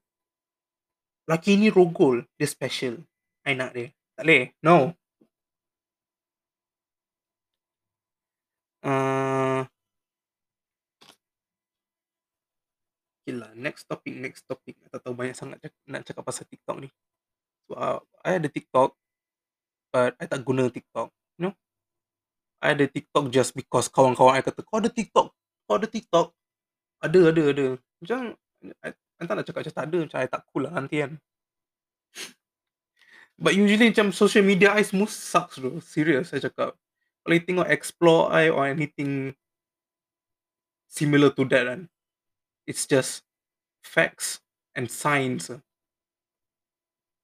laki 1.30 1.54
ni 1.54 1.70
rogol 1.70 2.26
dia 2.34 2.50
special. 2.50 3.06
I 3.46 3.54
nak 3.54 3.78
dia 3.78 3.94
tak 4.18 4.26
boleh? 4.26 4.50
No. 4.66 4.98
Uh, 8.82 9.62
okay 13.22 13.34
lah 13.38 13.54
next 13.54 13.86
topic 13.86 14.14
next 14.18 14.42
topic. 14.42 14.74
Tak 14.90 15.06
tahu 15.06 15.14
banyak 15.14 15.38
sangat 15.38 15.62
cak- 15.62 15.86
nak 15.86 16.02
cakap 16.02 16.26
pasal 16.26 16.50
TikTok 16.50 16.82
ni. 16.82 16.90
So 17.70 17.78
uh, 17.78 18.02
I 18.26 18.42
ada 18.42 18.50
TikTok 18.50 18.98
but 19.94 20.18
I 20.18 20.26
tak 20.26 20.42
guna 20.42 20.66
TikTok 20.66 21.14
you 21.38 21.46
know? 21.46 21.54
I 22.58 22.74
ada 22.74 22.90
TikTok 22.90 23.30
just 23.30 23.54
because 23.54 23.86
kawan-kawan 23.86 24.34
I 24.34 24.42
kata 24.42 24.66
kau 24.66 24.82
ada 24.82 24.90
TikTok 24.90 25.30
kau 25.70 25.76
ada 25.78 25.86
TikTok. 25.86 26.34
Ada 26.98 27.20
ada 27.30 27.42
ada. 27.54 27.66
Macam 28.02 28.34
I, 28.82 28.90
I 28.90 29.22
tak 29.22 29.34
nak 29.38 29.46
cakap 29.46 29.62
macam 29.62 29.74
tak 29.78 29.86
ada 29.86 29.98
macam 30.02 30.18
I 30.18 30.26
tak 30.26 30.42
cool 30.50 30.62
lah 30.66 30.74
nanti 30.74 31.06
kan 31.06 31.14
but 33.38 33.54
usually 33.54 33.94
macam 33.94 34.10
social 34.10 34.42
media 34.42 34.74
I 34.74 34.82
semua 34.82 35.06
sucks 35.06 35.62
bro. 35.62 35.78
Serious 35.80 36.34
saya 36.34 36.50
cakap. 36.50 36.74
Kalau 37.22 37.34
you 37.34 37.44
tengok 37.46 37.68
explore 37.70 38.34
I 38.34 38.50
or 38.50 38.66
anything 38.66 39.32
similar 40.90 41.30
to 41.32 41.46
that 41.48 41.64
kan 41.70 41.80
it's 42.68 42.84
just 42.84 43.24
facts 43.80 44.44
and 44.76 44.92
science. 44.92 45.48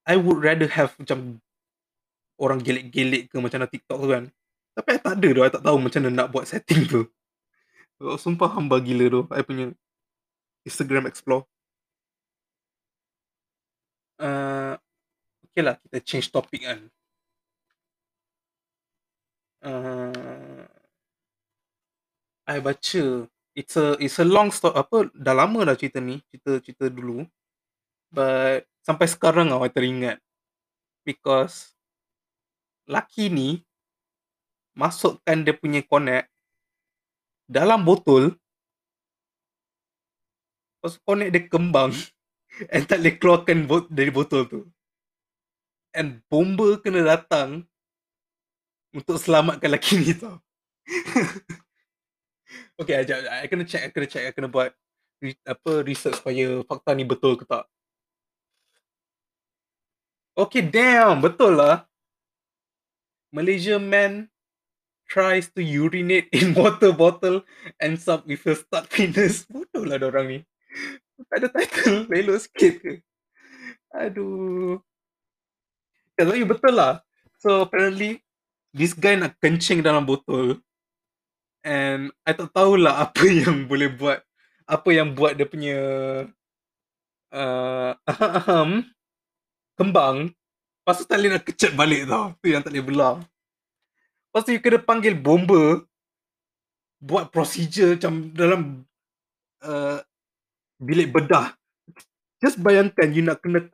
I 0.09 0.17
would 0.17 0.41
rather 0.41 0.69
have 0.73 0.97
macam 0.97 1.45
orang 2.41 2.65
gelik-gelik 2.65 3.29
ke 3.29 3.37
macam 3.37 3.61
mana 3.61 3.69
TikTok 3.69 3.99
tu 4.01 4.09
kan. 4.09 4.25
Tapi 4.75 4.89
I 4.97 4.99
tak 4.99 5.15
ada 5.21 5.29
tu 5.29 5.41
I 5.45 5.53
tak 5.53 5.65
tahu 5.65 5.77
macam 5.79 6.01
mana 6.01 6.13
nak 6.25 6.29
buat 6.33 6.49
setting 6.49 6.89
tu. 6.89 7.03
Oh, 8.01 8.19
sumpah 8.19 8.51
hamba 8.57 8.81
gila 8.81 9.07
tu 9.07 9.21
I 9.31 9.45
punya 9.45 9.71
Instagram 10.65 11.07
explore. 11.07 11.45
Uh, 14.19 14.81
okay 15.55 15.63
lah 15.63 15.79
kita 15.87 16.03
change 16.03 16.35
topic 16.35 16.67
kan. 16.67 16.91
Uh, 19.63 20.67
I 22.43 22.59
baca 22.59 23.31
it's 23.55 23.79
a 23.79 23.95
it's 24.03 24.19
a 24.19 24.27
long 24.27 24.51
story 24.51 24.75
apa 24.75 25.15
dah 25.15 25.31
lama 25.31 25.63
dah 25.63 25.79
cerita 25.79 26.03
ni 26.03 26.19
cerita 26.27 26.59
cerita 26.59 26.91
dulu. 26.91 27.23
But 28.11 28.67
sampai 28.83 29.07
sekarang 29.07 29.55
I 29.55 29.71
teringat. 29.71 30.19
Because 31.07 31.71
laki 32.91 33.31
ni 33.31 33.63
masukkan 34.75 35.39
dia 35.47 35.55
punya 35.55 35.87
connect 35.87 36.27
dalam 37.47 37.87
botol 37.87 38.35
Lepas 40.83 40.99
connect 41.07 41.31
dia 41.31 41.43
kembang 41.47 41.95
And 42.75 42.85
tak 42.91 43.01
boleh 43.05 43.15
keluarkan 43.21 43.59
bot 43.71 43.87
dari 43.87 44.11
botol 44.11 44.51
tu 44.51 44.61
And 45.95 46.21
bomba 46.27 46.83
kena 46.83 47.07
datang 47.07 47.71
Untuk 48.91 49.19
selamatkan 49.19 49.71
lelaki 49.71 50.03
ni 50.03 50.13
tau 50.15 50.43
Okay, 52.75 53.07
ajak. 53.07 53.19
I 53.23 53.47
kena 53.47 53.65
check, 53.67 53.83
I 53.87 53.91
kena 53.95 54.07
check, 54.11 54.25
I 54.27 54.35
kena 54.35 54.51
buat 54.51 54.75
apa 55.47 55.73
research 55.87 56.19
supaya 56.19 56.61
fakta 56.67 56.91
ni 56.93 57.07
betul 57.07 57.39
ke 57.39 57.47
tak. 57.47 57.65
Okay, 60.35 60.67
damn, 60.67 61.23
betul 61.23 61.55
lah. 61.55 61.87
Malaysia 63.31 63.79
man 63.79 64.27
tries 65.07 65.47
to 65.55 65.63
urinate 65.63 66.27
in 66.35 66.51
water 66.59 66.91
bottle 66.91 67.47
and 67.79 67.95
up 68.11 68.27
with 68.27 68.43
a 68.51 68.59
stuck 68.59 68.91
penis. 68.91 69.47
Bodoh 69.47 69.87
lah 69.87 70.03
orang 70.03 70.27
ni. 70.27 70.39
Tak 71.31 71.37
ada 71.39 71.49
title, 71.55 72.07
lelok 72.11 72.43
sikit 72.43 72.75
ke. 72.83 72.93
Aduh. 73.95 74.83
Kalau 76.15 76.35
you 76.39 76.47
betul 76.47 76.75
lah. 76.79 77.03
So 77.43 77.67
apparently, 77.67 78.23
this 78.71 78.95
guy 78.95 79.19
nak 79.19 79.39
kencing 79.43 79.83
dalam 79.83 80.07
botol. 80.07 80.63
And 81.65 82.15
I 82.23 82.33
tak 82.37 82.55
tahulah 82.55 82.99
apa 83.11 83.25
yang 83.27 83.67
boleh 83.67 83.91
buat. 83.91 84.23
Apa 84.65 84.97
yang 84.97 85.13
buat 85.13 85.37
dia 85.37 85.45
punya 85.45 85.79
uh, 87.35 87.93
kembang. 89.79 90.33
Lepas 90.33 91.01
tu 91.01 91.05
tak 91.05 91.19
boleh 91.21 91.31
nak 91.37 91.45
kecat 91.45 91.73
balik 91.77 92.03
tau. 92.09 92.33
Tu 92.41 92.55
yang 92.55 92.63
tak 92.65 92.73
boleh 92.73 92.87
belah. 92.87 93.17
Lepas 94.31 94.43
tu 94.47 94.51
you 94.57 94.63
kena 94.63 94.81
panggil 94.81 95.15
bomba. 95.19 95.85
Buat 97.05 97.29
procedure 97.29 98.01
macam 98.01 98.33
dalam 98.33 98.61
uh, 99.61 100.01
bilik 100.81 101.13
bedah. 101.13 101.53
Just 102.41 102.61
bayangkan 102.61 103.13
you 103.13 103.21
nak 103.21 103.45
kena 103.45 103.69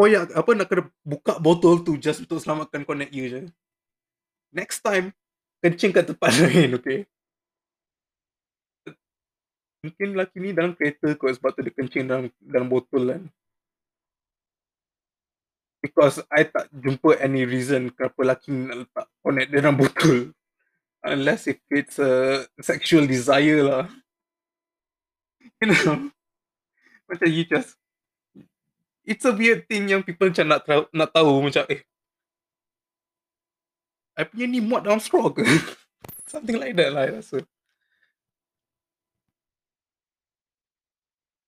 koyak 0.00 0.32
apa 0.32 0.50
nak 0.56 0.64
kena 0.72 0.88
buka 1.04 1.36
botol 1.36 1.84
tu 1.84 2.00
just 2.00 2.24
untuk 2.24 2.40
selamatkan 2.40 2.88
connect 2.88 3.12
you 3.12 3.28
je. 3.28 3.44
Next 4.48 4.80
time 4.80 5.12
kencing 5.60 5.92
kat 5.92 6.08
tempat 6.08 6.32
lain, 6.40 6.80
okay? 6.80 7.04
Mungkin 9.84 10.16
lelaki 10.16 10.40
ni 10.40 10.56
dalam 10.56 10.72
kereta 10.72 11.12
kot 11.20 11.36
sebab 11.36 11.52
tu 11.52 11.60
dia 11.60 11.76
kencing 11.76 12.08
dalam 12.08 12.32
dalam 12.40 12.72
botol 12.72 13.12
kan. 13.12 13.22
Because 15.84 16.24
I 16.32 16.48
tak 16.48 16.72
jumpa 16.72 17.20
any 17.20 17.44
reason 17.44 17.92
kenapa 17.92 18.20
lelaki 18.24 18.48
ni 18.52 18.68
nak 18.68 18.88
letak 18.88 19.06
connect 19.20 19.48
dalam 19.52 19.76
botol. 19.76 20.16
Unless 21.00 21.48
if 21.48 21.60
it's 21.72 21.96
a 22.00 22.44
sexual 22.60 23.04
desire 23.04 23.60
lah. 23.60 23.84
You 25.60 25.76
know? 25.76 26.08
Macam 27.04 27.28
you 27.28 27.44
just 27.44 27.79
It's 29.10 29.26
a 29.26 29.34
weird 29.34 29.66
thing 29.66 29.90
yang 29.90 30.06
people 30.06 30.30
macam 30.30 30.46
nak, 30.46 30.62
nak 30.94 31.10
tahu 31.10 31.42
macam 31.42 31.66
eh 31.66 31.82
I 34.14 34.22
punya 34.28 34.46
ni 34.46 34.60
muat 34.62 34.86
dalam 34.86 35.02
straw 35.02 35.32
ke? 35.32 35.42
Something 36.30 36.60
like 36.60 36.76
that 36.76 36.92
lah 36.92 37.08
I 37.08 37.18
rasa. 37.18 37.40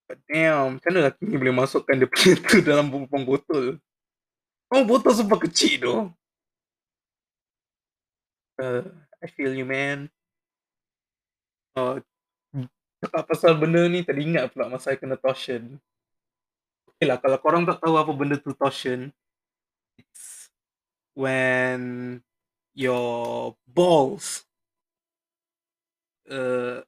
But 0.08 0.18
damn, 0.24 0.80
macam 0.80 0.88
mana 0.88 0.98
lelaki 1.06 1.22
ni 1.28 1.36
boleh 1.36 1.54
masukkan 1.54 1.94
dia 2.00 2.08
punya 2.08 2.32
tu 2.40 2.64
dalam 2.64 2.88
buang 2.88 3.24
botol? 3.28 3.76
Oh, 4.72 4.82
botol 4.88 5.12
sumpah 5.12 5.36
kecil 5.36 5.84
tu. 5.84 5.96
Uh, 8.56 8.88
I 9.20 9.26
feel 9.28 9.52
you, 9.52 9.68
man. 9.68 10.08
Uh, 11.76 12.00
cakap 13.04 13.28
pasal 13.28 13.52
benda 13.60 13.84
ni 13.84 14.00
teringat 14.00 14.48
pula 14.52 14.72
masa 14.72 14.92
I 14.92 15.00
kena 15.00 15.20
torsion. 15.20 15.76
Okay 17.02 17.10
lah, 17.10 17.18
kalau 17.18 17.34
korang 17.42 17.66
tak 17.66 17.82
tahu 17.82 17.98
apa 17.98 18.14
benda 18.14 18.38
tu 18.38 18.54
torsion, 18.54 19.10
it's 19.98 20.54
when 21.18 22.22
your 22.78 23.58
balls 23.66 24.46
uh, 26.30 26.86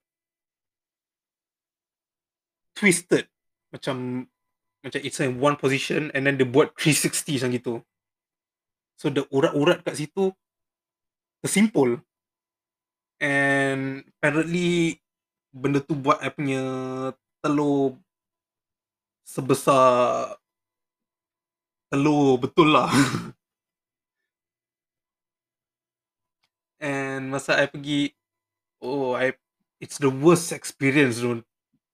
twisted 2.79 3.27
macam 3.75 4.31
macam 4.87 5.03
it's 5.03 5.19
in 5.19 5.43
one 5.43 5.59
position 5.59 6.15
and 6.15 6.31
then 6.31 6.39
dia 6.39 6.47
buat 6.47 6.79
360 6.79 7.43
macam 7.43 7.51
gitu 7.51 7.75
So 8.95 9.11
the 9.11 9.27
urat-urat 9.35 9.83
kat 9.83 9.99
situ 9.99 10.31
tersimpul. 11.43 11.99
And 13.19 14.07
apparently 14.15 15.03
benda 15.51 15.83
tu 15.83 15.99
buat 15.99 16.23
I 16.23 16.31
punya 16.31 16.63
telur 17.43 17.99
sebesar 19.25 20.37
telur 21.89 22.37
betul 22.37 22.77
lah. 22.77 22.93
And 26.85 27.33
masa 27.33 27.57
I 27.57 27.65
pergi, 27.65 28.13
oh 28.85 29.17
I, 29.17 29.33
it's 29.81 29.97
the 29.97 30.13
worst 30.13 30.53
experience 30.53 31.25
tu. 31.25 31.41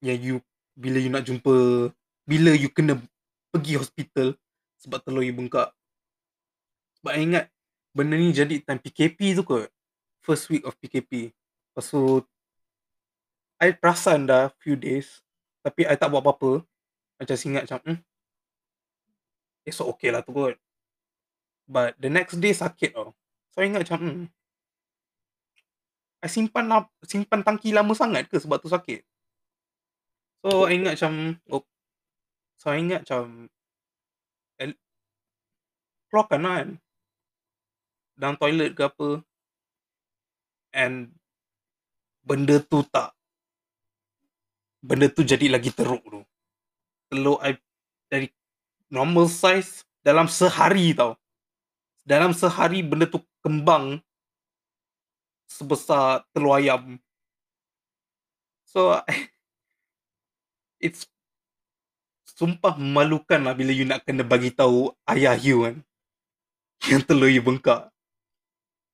Yang 0.02 0.18
you, 0.18 0.36
bila 0.74 0.98
you 0.98 1.10
nak 1.14 1.22
jumpa, 1.22 1.54
bila 2.26 2.50
you 2.58 2.66
kena 2.74 2.98
pergi 3.54 3.78
hospital 3.78 4.34
sebab 4.82 4.98
telur 5.06 5.22
you 5.22 5.30
bengkak. 5.30 5.70
Sebab 6.98 7.12
I 7.14 7.22
ingat 7.22 7.44
benda 7.94 8.18
ni 8.18 8.34
jadi 8.34 8.58
time 8.66 8.82
PKP 8.82 9.38
tu 9.38 9.46
kot. 9.46 9.70
First 10.26 10.50
week 10.50 10.66
of 10.66 10.74
PKP. 10.82 11.30
Lepas 11.30 11.86
tu, 11.86 12.26
I 13.60 13.70
perasan 13.76 14.26
dah 14.26 14.50
few 14.58 14.74
days. 14.74 15.22
Tapi 15.60 15.84
I 15.84 15.94
tak 15.94 16.10
buat 16.10 16.24
apa-apa. 16.24 16.64
Macam 17.20 17.36
ingat 17.36 17.62
macam, 17.68 17.80
hmm, 17.84 17.98
esok 19.68 19.86
okay 19.92 20.10
lah 20.10 20.24
tu 20.24 20.32
kot. 20.32 20.56
But 21.70 21.94
the 22.02 22.10
next 22.10 22.40
day 22.42 22.50
sakit 22.56 22.96
tau. 22.96 23.14
So 23.54 23.62
ingat 23.62 23.86
macam, 23.86 23.98
hmm, 24.00 24.24
I 26.20 26.28
simpan 26.28 26.68
simpan 27.04 27.40
tangki 27.40 27.72
lama 27.72 27.96
sangat 27.96 28.28
ke 28.28 28.36
sebab 28.36 28.60
tu 28.60 28.68
sakit? 28.68 29.00
So, 30.40 30.64
I 30.64 30.72
ingat 30.80 30.96
macam, 30.96 31.36
oh, 31.52 31.64
so 32.60 32.72
I 32.72 32.80
ingat 32.80 33.04
macam, 33.04 33.48
el- 34.60 34.80
keluarkan 36.08 36.40
lah 36.44 36.54
kan. 36.60 36.68
Dalam 38.20 38.36
toilet 38.40 38.72
ke 38.76 38.82
apa. 38.88 39.08
And, 40.72 41.16
benda 42.24 42.56
tu 42.64 42.80
tak, 42.88 43.12
benda 44.84 45.08
tu 45.12 45.24
jadi 45.24 45.46
lagi 45.52 45.72
teruk 45.72 46.04
tu. 46.04 46.20
Telur 47.10 47.42
I 47.42 47.58
dari 48.06 48.30
normal 48.86 49.26
size 49.26 49.82
dalam 50.06 50.30
sehari 50.30 50.94
tau. 50.94 51.18
Dalam 52.06 52.30
sehari 52.30 52.80
benda 52.86 53.10
tu 53.10 53.18
kembang 53.42 53.98
sebesar 55.50 56.22
telur 56.30 56.54
ayam. 56.54 56.96
So, 58.70 58.94
it's 60.84 61.10
sumpah 62.38 62.78
memalukan 62.78 63.42
lah 63.42 63.52
bila 63.52 63.74
you 63.74 63.84
nak 63.84 64.06
kena 64.06 64.24
bagi 64.24 64.54
tahu 64.54 64.94
ayah 65.10 65.36
you 65.36 65.66
kan. 65.66 65.76
Yang 66.90 67.02
telur 67.10 67.28
you 67.28 67.42
bengkak. 67.42 67.90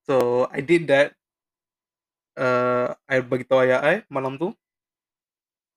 So, 0.09 0.47
I 0.51 0.65
did 0.65 0.89
that. 0.91 1.15
Uh, 2.37 2.93
I 3.09 3.23
bagi 3.23 3.47
tahu 3.47 3.65
ayah 3.65 3.81
I 3.85 3.97
malam 4.09 4.41
tu. 4.41 4.51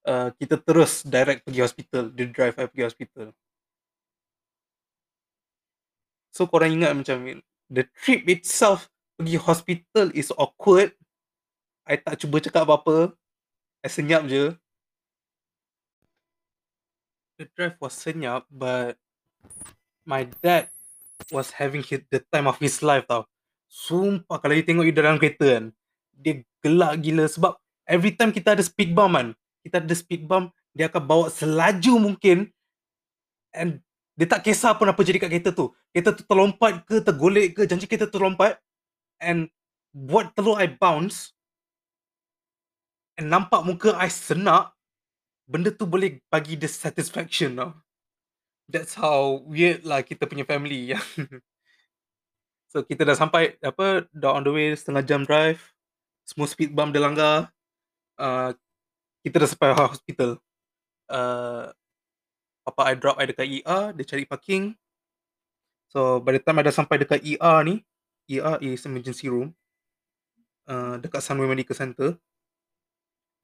Uh, 0.00 0.32
kita 0.40 0.56
terus 0.56 1.04
direct 1.04 1.44
pergi 1.44 1.60
hospital. 1.60 2.08
Dia 2.12 2.26
drive 2.28 2.56
I 2.56 2.66
pergi 2.66 2.86
hospital. 2.88 3.28
So, 6.32 6.48
korang 6.48 6.72
ingat 6.72 6.96
macam 6.96 7.42
the 7.68 7.84
trip 8.00 8.24
itself 8.30 8.88
pergi 9.20 9.36
hospital 9.36 10.08
is 10.16 10.32
awkward. 10.34 10.96
I 11.84 12.00
tak 12.00 12.22
cuba 12.22 12.40
cakap 12.40 12.64
apa-apa. 12.64 13.12
I 13.84 13.88
senyap 13.88 14.24
je. 14.30 14.56
The 17.40 17.48
drive 17.56 17.76
was 17.80 17.96
senyap, 17.96 18.44
but 18.52 19.00
my 20.04 20.28
dad 20.44 20.68
was 21.32 21.52
having 21.56 21.84
his, 21.84 22.04
the 22.12 22.20
time 22.32 22.48
of 22.48 22.56
his 22.60 22.80
life 22.84 23.04
tau. 23.08 23.24
Sumpah 23.70 24.40
kalau 24.40 24.56
you 24.56 24.64
tengok 24.64 24.84
you 24.88 24.94
dalam 24.96 25.16
kereta 25.16 25.60
kan, 25.60 25.64
dia 26.12 26.44
gelak 26.60 27.00
gila 27.00 27.24
sebab 27.30 27.56
every 27.88 28.12
time 28.12 28.34
kita 28.34 28.52
ada 28.52 28.64
speed 28.64 28.92
bump 28.92 29.16
kan, 29.16 29.28
kita 29.64 29.82
ada 29.82 29.94
speed 29.96 30.24
bump, 30.24 30.52
dia 30.72 30.86
akan 30.88 31.02
bawa 31.02 31.26
selaju 31.28 32.10
mungkin 32.10 32.48
and 33.54 33.82
dia 34.14 34.28
tak 34.28 34.44
kisah 34.44 34.76
pun 34.76 34.84
apa 34.84 35.00
jadi 35.00 35.16
kat 35.16 35.32
kereta 35.32 35.50
tu. 35.50 35.72
Kereta 35.90 36.12
tu 36.12 36.22
terlompat 36.28 36.84
ke, 36.84 37.00
tergolek 37.00 37.56
ke, 37.56 37.62
janji 37.64 37.88
kereta 37.88 38.04
terlompat 38.04 38.60
and 39.16 39.48
buat 39.96 40.30
telur 40.36 40.60
I 40.60 40.68
bounce 40.68 41.32
and 43.16 43.32
nampak 43.32 43.64
muka 43.64 43.96
I 43.96 44.12
senak, 44.12 44.76
benda 45.48 45.72
tu 45.72 45.88
boleh 45.88 46.20
bagi 46.28 46.54
the 46.54 46.68
satisfaction 46.68 47.58
tau. 47.58 47.72
That's 48.70 48.94
how 48.94 49.42
weird 49.50 49.82
lah 49.82 50.04
kita 50.06 50.30
punya 50.30 50.46
family. 50.46 50.94
so 52.70 52.86
kita 52.86 53.02
dah 53.02 53.18
sampai 53.18 53.58
apa 53.58 54.06
dah 54.14 54.38
on 54.38 54.46
the 54.46 54.52
way 54.54 54.70
setengah 54.76 55.02
jam 55.02 55.24
drive. 55.26 55.58
Semua 56.22 56.46
speed 56.46 56.70
bump 56.70 56.94
dia 56.94 57.02
langgar. 57.02 57.50
Uh, 58.14 58.54
kita 59.24 59.36
dah 59.40 59.48
sampai 59.48 59.72
hospital. 59.76 60.40
Uh, 61.10 61.72
Papa 62.64 62.92
I 62.92 62.94
drop 62.96 63.16
I 63.18 63.26
dekat 63.28 63.46
ER, 63.60 63.92
dia 63.96 64.04
cari 64.06 64.24
parking. 64.28 64.76
So 65.90 66.22
by 66.22 66.38
the 66.38 66.42
time 66.42 66.60
I 66.60 66.64
dah 66.64 66.74
sampai 66.74 67.02
dekat 67.02 67.20
ER 67.24 67.58
ni, 67.66 67.82
ER 68.30 68.62
is 68.62 68.86
emergency 68.86 69.26
room. 69.26 69.52
Uh, 70.70 71.00
dekat 71.02 71.18
Sunway 71.24 71.50
Medical 71.50 71.74
Center. 71.74 72.14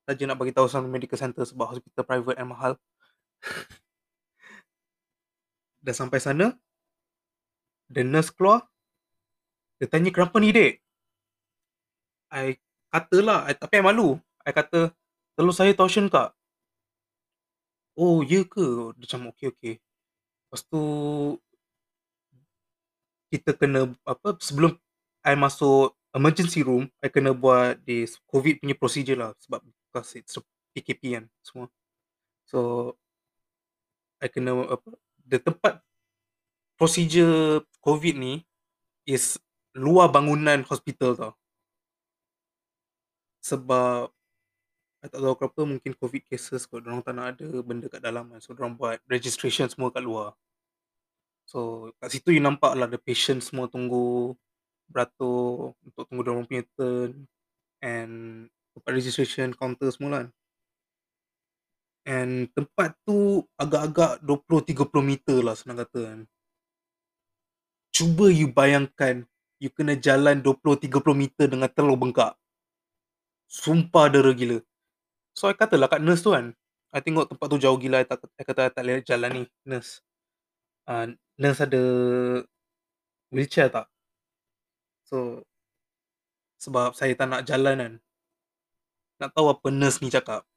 Saja 0.07 0.23
nak 0.31 0.39
bagi 0.39 0.55
tahu 0.55 0.71
Sunway 0.71 0.93
Medical 0.93 1.19
Center 1.19 1.43
sebab 1.43 1.75
hospital 1.75 2.07
private 2.07 2.39
yang 2.39 2.55
mahal. 2.55 2.79
dah 5.87 5.95
sampai 5.95 6.19
sana. 6.23 6.55
The 7.91 8.03
nurse 8.03 8.35
keluar. 8.35 8.67
Dia 9.79 9.87
tanya 9.87 10.11
kenapa 10.11 10.39
ni 10.43 10.51
dek? 10.51 10.83
I 12.35 12.59
katalah, 12.91 13.47
I, 13.47 13.55
tapi 13.55 13.79
I 13.79 13.85
malu. 13.87 14.19
I 14.43 14.51
kata, 14.51 14.91
telur 15.37 15.55
saya 15.55 15.73
torsion 15.77 16.09
kak. 16.09 16.33
Oh, 17.97 18.21
ya 18.25 18.45
ke? 18.45 18.93
Macam, 18.97 19.33
okay, 19.33 19.49
okay. 19.53 19.75
Lepas 20.49 20.61
tu, 20.69 20.83
kita 23.33 23.53
kena 23.57 23.93
apa 24.07 24.39
sebelum 24.41 24.77
I 25.27 25.35
masuk 25.35 25.93
emergency 26.15 26.63
room, 26.65 26.89
I 27.03 27.11
kena 27.13 27.35
buat 27.37 27.83
this 27.85 28.17
COVID 28.31 28.63
punya 28.63 28.77
procedure 28.79 29.19
lah 29.19 29.35
sebab 29.43 29.61
because 29.65 30.17
it's 30.17 30.39
PKP 30.73 31.21
kan 31.21 31.25
semua. 31.45 31.67
So 32.47 32.95
I 34.23 34.31
kena 34.33 34.55
apa 34.71 34.89
the 35.27 35.43
tempat 35.43 35.83
procedure 36.81 37.61
COVID 37.83 38.15
ni 38.17 38.47
is 39.05 39.37
luar 39.77 40.09
bangunan 40.09 40.65
hospital 40.65 41.13
tau. 41.19 41.33
Sebab 43.45 44.16
I 45.07 45.09
tak 45.09 45.23
tahu 45.23 45.35
kenapa 45.39 45.61
mungkin 45.63 45.93
COVID 45.95 46.23
cases 46.27 46.67
kot. 46.67 46.83
Diorang 46.83 47.07
tak 47.07 47.15
nak 47.15 47.39
ada 47.39 47.47
benda 47.63 47.87
kat 47.87 48.03
dalam 48.03 48.27
kan. 48.35 48.43
So, 48.43 48.59
diorang 48.59 48.75
buat 48.75 48.99
registration 49.07 49.71
semua 49.71 49.95
kat 49.95 50.03
luar. 50.03 50.35
So 51.47 51.91
kat 52.03 52.11
situ 52.11 52.35
you 52.35 52.43
nampak 52.43 52.75
lah 52.75 52.91
the 52.91 52.99
patient 52.99 53.39
semua 53.39 53.71
tunggu 53.71 54.35
beratur 54.91 55.79
untuk 55.87 56.05
tunggu 56.11 56.27
orang 56.27 56.47
punya 56.47 56.67
turn 56.75 57.31
and 57.79 58.47
tempat 58.75 58.91
registration 58.91 59.55
counter 59.55 59.87
semua 59.95 60.11
lah. 60.11 60.27
And 62.07 62.51
tempat 62.55 62.99
tu 63.07 63.47
agak-agak 63.59 64.23
20-30 64.27 64.91
meter 65.07 65.39
lah 65.43 65.55
senang 65.55 65.87
kata 65.87 66.01
kan. 66.03 66.21
Cuba 67.95 68.27
you 68.27 68.51
bayangkan 68.51 69.23
you 69.63 69.71
kena 69.71 69.95
jalan 69.95 70.43
20-30 70.43 70.91
meter 71.15 71.47
dengan 71.47 71.71
telur 71.71 71.95
bengkak. 71.95 72.35
Sumpah 73.47 74.11
dera 74.11 74.35
gila. 74.35 74.66
So 75.37 75.53
I 75.53 75.55
katalah 75.55 75.93
kat 75.93 76.01
nurse 76.01 76.25
tu 76.25 76.33
kan. 76.33 76.57
I 76.97 77.05
tengok 77.05 77.29
tempat 77.29 77.47
tu 77.53 77.61
jauh 77.61 77.77
gila. 77.77 78.01
I, 78.01 78.09
tak, 78.09 78.25
I 78.41 78.43
kata 78.43 78.61
I 78.67 78.73
tak 78.73 78.83
boleh 78.89 79.05
jalan 79.05 79.31
ni 79.37 79.43
nurse. 79.69 80.01
Uh, 80.89 81.13
nurse 81.37 81.61
ada 81.61 81.83
wheelchair 83.29 83.69
tak? 83.69 83.85
So, 85.05 85.45
sebab 86.57 86.97
saya 86.97 87.13
tak 87.13 87.29
nak 87.29 87.45
jalan 87.45 87.77
kan. 87.77 87.93
Nak 89.21 89.31
tahu 89.37 89.53
apa 89.53 89.69
nurse 89.69 90.01
ni 90.01 90.09
cakap? 90.09 90.49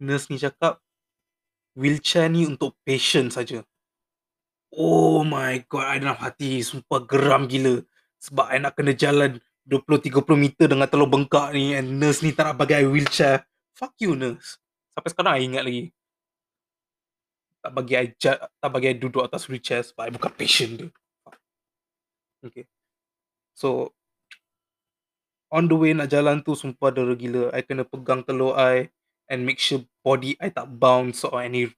Nurse 0.00 0.32
ni 0.32 0.40
cakap, 0.40 0.80
wheelchair 1.76 2.32
ni 2.32 2.48
untuk 2.48 2.76
patient 2.80 3.28
saja. 3.28 3.60
Oh 4.72 5.20
my 5.20 5.60
god, 5.68 5.84
I 5.84 5.96
dalam 6.00 6.16
hati 6.16 6.64
sumpah 6.64 7.04
geram 7.04 7.44
gila. 7.44 7.84
Sebab 8.24 8.48
I 8.48 8.56
nak 8.56 8.72
kena 8.76 8.96
jalan 8.96 9.36
20-30 9.68 10.16
meter 10.36 10.66
dengan 10.68 10.88
telur 10.88 11.08
bengkak 11.08 11.52
ni 11.52 11.76
and 11.76 12.00
nurse 12.00 12.24
ni 12.24 12.32
tak 12.32 12.52
nak 12.52 12.56
bagi 12.56 12.80
I 12.80 12.88
wheelchair. 12.88 13.44
Fuck 13.76 14.00
you 14.00 14.16
nurse. 14.16 14.56
Sampai 14.96 15.12
sekarang 15.12 15.36
I 15.36 15.44
ingat 15.44 15.62
lagi 15.68 15.92
tak 17.60 17.72
bagi 17.76 17.94
I 17.98 18.06
tak 18.16 18.70
bagi 18.72 18.88
I 18.88 18.96
duduk 18.96 19.20
atas 19.20 19.44
wheelchair 19.52 19.84
sebab 19.84 20.08
I 20.08 20.14
bukan 20.16 20.32
patient 20.32 20.72
dia. 20.80 20.88
Okay. 22.40 22.64
So 23.52 23.92
on 25.52 25.68
the 25.68 25.76
way 25.76 25.92
nak 25.92 26.08
jalan 26.08 26.40
tu 26.40 26.56
sumpah 26.56 26.88
dera 26.88 27.12
gila. 27.12 27.52
I 27.52 27.60
kena 27.60 27.84
pegang 27.84 28.24
telur 28.24 28.56
I 28.56 28.88
and 29.28 29.44
make 29.44 29.60
sure 29.60 29.84
body 30.00 30.40
I 30.40 30.48
tak 30.48 30.72
bounce 30.80 31.26
or 31.28 31.42
any 31.44 31.68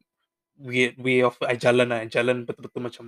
weird 0.54 1.00
way 1.02 1.26
of 1.26 1.34
I 1.42 1.58
jalan 1.58 1.90
lah. 1.90 2.06
Jalan 2.06 2.46
betul-betul 2.46 2.84
macam 2.87 3.04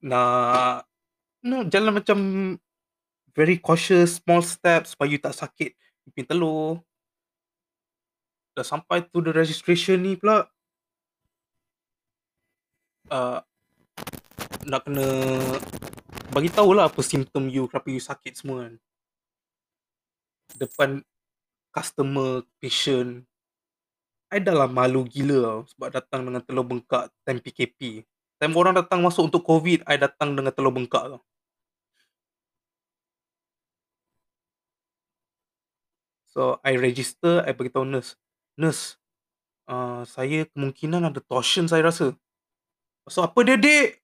nak 0.00 0.88
nak 1.44 1.68
jalan 1.68 1.92
macam 1.92 2.18
very 3.36 3.60
cautious, 3.60 4.16
small 4.16 4.40
steps 4.40 4.96
supaya 4.96 5.12
you 5.12 5.20
tak 5.20 5.36
sakit 5.36 5.76
punya 6.08 6.26
telur. 6.32 6.80
Dah 8.56 8.64
sampai 8.64 9.04
to 9.12 9.20
the 9.20 9.30
registration 9.30 10.00
ni 10.00 10.16
pula, 10.16 10.48
uh, 13.12 13.38
nak 14.66 14.80
kena 14.88 15.06
bagi 16.30 16.50
tahulah 16.50 16.88
apa 16.88 17.00
simptom 17.02 17.50
you, 17.50 17.66
kenapa 17.66 17.88
you 17.90 18.02
sakit 18.02 18.32
semua 18.38 18.66
kan. 18.66 18.74
Depan 20.56 20.90
customer, 21.70 22.42
patient, 22.58 23.26
I 24.30 24.38
dah 24.38 24.54
lah 24.54 24.70
malu 24.70 25.02
gila 25.10 25.42
tau 25.42 25.60
sebab 25.74 25.88
datang 25.90 26.22
dengan 26.22 26.38
telur 26.46 26.62
bengkak 26.62 27.10
time 27.26 27.42
PKP. 27.42 28.06
Time 28.38 28.54
orang 28.54 28.78
datang 28.78 29.02
masuk 29.02 29.26
untuk 29.26 29.42
COVID, 29.42 29.82
I 29.90 29.98
datang 29.98 30.38
dengan 30.38 30.54
telur 30.54 30.70
bengkak 30.70 31.02
tau. 31.02 31.20
So, 36.40 36.56
I 36.64 36.80
register, 36.80 37.44
I 37.44 37.52
beritahu 37.52 37.84
nurse. 37.84 38.16
Nurse, 38.56 38.96
uh, 39.68 40.08
saya 40.08 40.48
kemungkinan 40.48 41.04
ada 41.04 41.20
torsion 41.20 41.68
saya 41.68 41.84
rasa. 41.84 42.16
So, 43.12 43.20
apa 43.20 43.44
dia, 43.44 43.60
dek? 43.60 44.00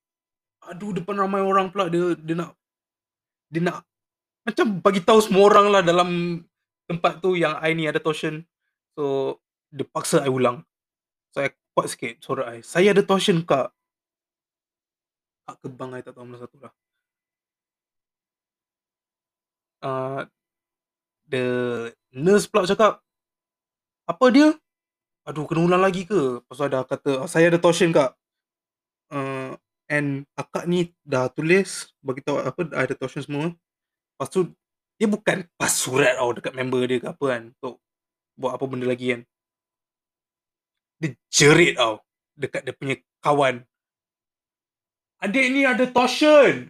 Aduh, 0.69 0.93
depan 0.93 1.17
ramai 1.17 1.41
orang 1.41 1.73
pula 1.73 1.89
dia 1.89 2.13
dia 2.13 2.37
nak 2.37 2.53
dia 3.49 3.65
nak 3.65 3.81
macam 4.45 4.83
bagi 4.85 5.01
tahu 5.01 5.17
semua 5.17 5.49
orang 5.49 5.65
lah 5.73 5.81
dalam 5.81 6.43
tempat 6.85 7.25
tu 7.25 7.33
yang 7.33 7.57
I 7.57 7.73
ni 7.73 7.89
ada 7.89 7.97
torsion. 7.97 8.45
So, 8.93 9.41
dia 9.73 9.89
paksa 9.89 10.21
I 10.21 10.29
ulang. 10.29 10.61
So, 11.33 11.41
I 11.41 11.49
kuat 11.73 11.89
sikit 11.89 12.21
suara 12.21 12.53
I. 12.53 12.61
Saya 12.61 12.93
ada 12.93 13.01
torsion, 13.01 13.41
kak. 13.41 13.73
Kak 15.49 15.57
kebang 15.65 15.89
I 15.97 16.05
tak 16.05 16.13
tahu 16.13 16.29
mana 16.29 16.37
satu 16.37 16.61
lah. 16.61 16.73
Uh, 19.81 20.21
the 21.33 21.45
nurse 22.13 22.47
pula 22.47 22.67
cakap, 22.67 23.03
apa 24.07 24.25
dia? 24.31 24.55
Aduh, 25.27 25.43
kena 25.43 25.67
ulang 25.67 25.83
lagi 25.83 26.07
ke? 26.07 26.39
Pasal 26.47 26.71
dah 26.71 26.87
kata, 26.87 27.27
saya 27.27 27.51
ada 27.51 27.59
torsion, 27.59 27.91
kak. 27.91 28.15
Uh, 29.11 29.55
and 29.91 30.23
akak 30.35 30.67
ni 30.67 30.95
dah 31.03 31.27
tulis, 31.31 31.91
bagi 31.99 32.23
tahu 32.23 32.39
apa, 32.39 32.61
ada 32.75 32.93
torsion 32.95 33.23
semua. 33.23 33.51
Lepas 33.51 34.29
tu, 34.31 34.51
dia 34.97 35.05
bukan 35.05 35.45
pas 35.59 35.69
surat 35.69 36.17
tau 36.17 36.33
dekat 36.33 36.53
member 36.57 36.81
dia 36.89 36.97
ke 37.03 37.07
apa 37.11 37.25
kan. 37.27 37.41
Untuk 37.53 37.75
buat 38.39 38.55
apa 38.57 38.65
benda 38.65 38.87
lagi 38.89 39.13
kan. 39.13 39.21
Dia 40.97 41.13
jerit 41.29 41.77
tau 41.77 42.01
dekat 42.33 42.61
dia 42.65 42.73
punya 42.73 42.95
kawan. 43.21 43.65
Adik 45.21 45.45
ni 45.49 45.65
ada 45.65 45.85
torsion. 45.89 46.69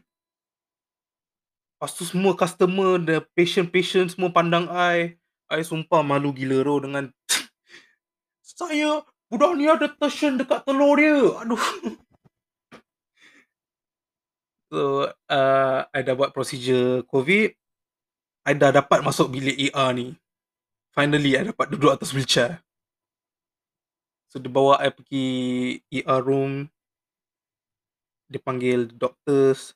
Lepas 1.78 1.94
tu 1.94 2.04
semua 2.10 2.34
customer, 2.34 2.98
the 2.98 3.22
patient-patient 3.38 4.16
semua 4.16 4.34
pandang 4.34 4.66
I. 4.72 5.20
I 5.48 5.64
sumpah 5.64 6.04
malu 6.04 6.36
gila 6.36 6.60
tu 6.60 6.76
dengan 6.84 7.06
saya 8.44 9.00
budak 9.32 9.52
ni 9.56 9.68
ada 9.68 9.88
torsion 9.88 10.36
dekat 10.36 10.64
telur 10.68 11.00
dia. 11.00 11.16
Aduh. 11.44 11.64
So, 14.68 15.08
uh, 15.32 15.80
I 15.96 16.04
dah 16.04 16.12
buat 16.12 16.36
procedure 16.36 17.00
COVID. 17.08 17.56
I 18.44 18.52
dah 18.52 18.76
dapat 18.76 19.00
masuk 19.00 19.32
bilik 19.32 19.56
ER 19.72 19.96
ni. 19.96 20.12
Finally, 20.92 21.40
I 21.40 21.48
dapat 21.48 21.72
duduk 21.72 21.96
atas 21.96 22.12
wheelchair. 22.12 22.60
So, 24.28 24.44
dia 24.44 24.52
bawa 24.52 24.76
I 24.84 24.92
pergi 24.92 25.28
ER 25.88 26.20
room. 26.20 26.68
Dia 28.28 28.44
panggil 28.44 28.92
doctors. 28.92 29.72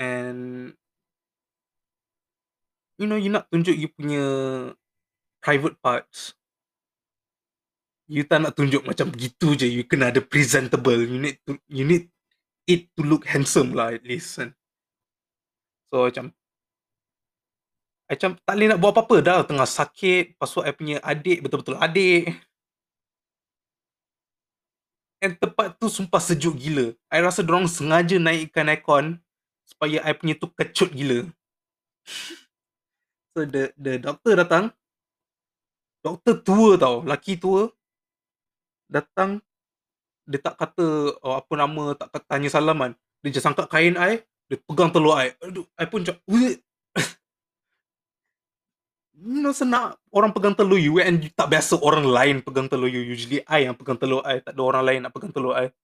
And 0.00 0.72
you 2.96 3.04
know, 3.04 3.20
you 3.20 3.28
nak 3.28 3.52
tunjuk 3.52 3.76
you 3.76 3.92
punya 3.92 4.24
private 5.48 5.80
parts. 5.80 6.36
You 8.04 8.28
tak 8.28 8.44
nak 8.44 8.52
tunjuk 8.52 8.84
macam 8.84 9.08
begitu 9.08 9.56
je. 9.56 9.64
You 9.64 9.88
kena 9.88 10.12
ada 10.12 10.20
presentable. 10.20 11.08
You 11.08 11.16
need 11.16 11.40
to, 11.48 11.56
you 11.72 11.88
need 11.88 12.12
it 12.68 12.92
to 12.96 13.00
look 13.00 13.24
handsome 13.24 13.72
lah 13.72 13.96
at 13.96 14.04
least 14.04 14.36
kan. 14.36 14.52
So 15.88 16.04
macam 16.04 16.36
macam 18.08 18.36
tak 18.40 18.54
boleh 18.56 18.68
nak 18.68 18.80
buat 18.80 18.92
apa-apa 18.92 19.16
dah 19.24 19.36
tengah 19.48 19.68
sakit. 19.68 20.36
Lepas 20.36 20.52
tu 20.52 20.60
I 20.60 20.72
punya 20.76 20.96
adik 21.00 21.40
betul-betul 21.40 21.80
adik. 21.80 22.36
And 25.24 25.32
tempat 25.40 25.80
tu 25.80 25.88
sumpah 25.88 26.20
sejuk 26.20 26.60
gila. 26.60 26.92
I 27.08 27.24
rasa 27.24 27.40
dorong 27.40 27.68
sengaja 27.68 28.20
naikkan 28.20 28.68
aircon 28.68 29.16
supaya 29.64 30.04
I 30.04 30.12
punya 30.12 30.36
tu 30.36 30.48
kecut 30.52 30.92
gila. 30.92 31.24
so 33.32 33.48
the 33.48 33.72
the 33.80 33.96
doctor 33.96 34.36
datang. 34.36 34.76
Doktor 36.04 36.34
tua 36.42 36.70
tau, 36.78 37.02
laki 37.02 37.36
tua. 37.38 37.68
Datang 38.88 39.42
dia 40.28 40.40
tak 40.40 40.60
kata 40.60 41.16
oh, 41.24 41.34
apa 41.40 41.52
nama, 41.56 41.96
tak 41.96 42.24
tanya 42.28 42.52
salaman. 42.52 42.92
Dia 43.24 43.32
just 43.32 43.48
angkat 43.48 43.66
kain 43.72 43.96
I, 43.96 44.20
dia 44.46 44.60
pegang 44.60 44.92
telur 44.92 45.16
I. 45.16 45.32
Aduh, 45.40 45.64
I 45.74 45.88
pun 45.88 46.04
you 49.18 49.42
know, 49.42 49.50
senak 49.50 49.98
orang 50.14 50.30
pegang 50.30 50.54
telur 50.54 50.78
you 50.78 51.02
and 51.02 51.18
you 51.26 51.30
tak 51.34 51.50
biasa 51.50 51.74
orang 51.82 52.06
lain 52.06 52.36
pegang 52.40 52.70
telur 52.70 52.86
you. 52.86 53.02
Usually 53.02 53.42
I 53.50 53.66
yang 53.66 53.74
pegang 53.74 53.98
telur 53.98 54.22
I, 54.22 54.38
tak 54.38 54.54
ada 54.54 54.62
orang 54.62 54.84
lain 54.86 55.00
nak 55.04 55.12
pegang 55.12 55.34
telur 55.34 55.58
I. 55.58 55.74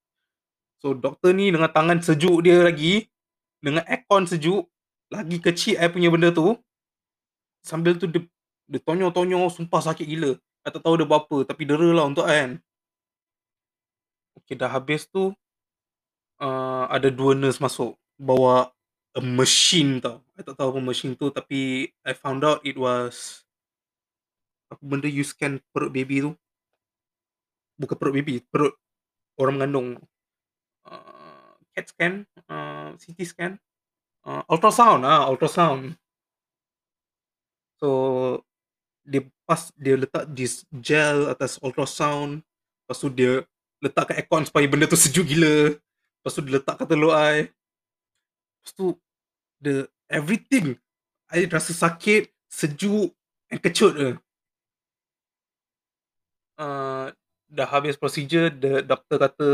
So, 0.79 0.94
doktor 0.94 1.33
ni 1.35 1.50
dengan 1.50 1.72
tangan 1.72 1.98
sejuk 2.05 2.44
dia 2.44 2.62
lagi, 2.62 3.09
dengan 3.59 3.83
aircon 3.88 4.29
sejuk, 4.29 4.68
lagi 5.09 5.40
kecil 5.40 5.81
I 5.81 5.88
punya 5.88 6.12
benda 6.12 6.31
tu, 6.31 6.55
sambil 7.64 7.96
tu 7.96 8.07
dia, 8.07 8.22
dia 8.64 8.81
tonyo-tonyo, 8.81 9.48
sumpah 9.53 9.83
sakit 9.92 10.07
gila. 10.09 10.33
I 10.64 10.68
tak 10.72 10.81
tahu 10.81 10.96
dia 10.96 11.05
buat 11.05 11.29
apa, 11.29 11.44
tapi 11.44 11.68
dera 11.68 11.90
lah 11.92 12.09
untuk 12.09 12.24
kan. 12.24 12.57
Okay, 14.40 14.57
dah 14.57 14.72
habis 14.72 15.05
tu, 15.09 15.37
uh, 16.40 16.85
ada 16.88 17.12
dua 17.12 17.37
nurse 17.37 17.61
masuk. 17.61 17.96
Bawa 18.16 18.72
a 19.14 19.20
machine 19.20 20.00
tau. 20.00 20.24
I 20.35 20.42
tak 20.42 20.57
tahu 20.57 20.74
apa 20.74 20.81
machine 20.81 21.12
tu, 21.14 21.29
tapi 21.29 21.92
I 22.00 22.12
found 22.16 22.42
out 22.42 22.64
it 22.64 22.81
was 22.81 23.44
apa 24.72 24.81
benda 24.81 25.07
you 25.07 25.22
scan 25.22 25.61
perut 25.70 25.92
baby 25.92 26.24
tu. 26.24 26.33
Bukan 27.77 27.96
perut 28.00 28.14
baby, 28.16 28.40
perut 28.48 28.72
orang 29.37 29.61
mengandung. 29.61 29.88
Uh, 30.85 31.53
CAT 31.77 31.90
scan, 31.90 32.12
uh, 32.48 32.94
CT 32.96 33.18
scan, 33.27 33.53
uh, 34.24 34.42
ultrasound 34.48 35.05
ah, 35.05 35.29
ultrasound. 35.29 35.96
So 37.79 37.88
dia 39.05 39.23
pas 39.45 39.69
dia 39.77 39.95
letak 40.01 40.25
this 40.33 40.64
gel 40.81 41.29
atas 41.29 41.61
ultrasound, 41.61 42.40
lepas 42.85 42.97
tu 42.97 43.09
dia 43.12 43.45
letak 43.85 44.11
kat 44.11 44.25
aircon 44.25 44.49
supaya 44.49 44.64
benda 44.64 44.88
tu 44.88 44.97
sejuk 44.97 45.29
gila. 45.29 45.77
Lepas 45.77 46.33
tu 46.33 46.40
dia 46.40 46.57
letak 46.57 46.75
kat 46.81 46.88
telur 46.88 47.12
I. 47.12 47.53
Lepas 47.53 48.73
tu, 48.73 48.97
the 49.61 49.85
everything. 50.09 50.81
I 51.29 51.45
rasa 51.45 51.77
sakit, 51.77 52.33
sejuk, 52.49 53.12
and 53.53 53.61
kecut 53.61 53.93
je. 53.93 54.11
Uh, 56.57 57.12
dah 57.51 57.69
habis 57.69 58.01
procedure, 58.01 58.49
the 58.49 58.81
doctor 58.81 59.21
kata 59.21 59.49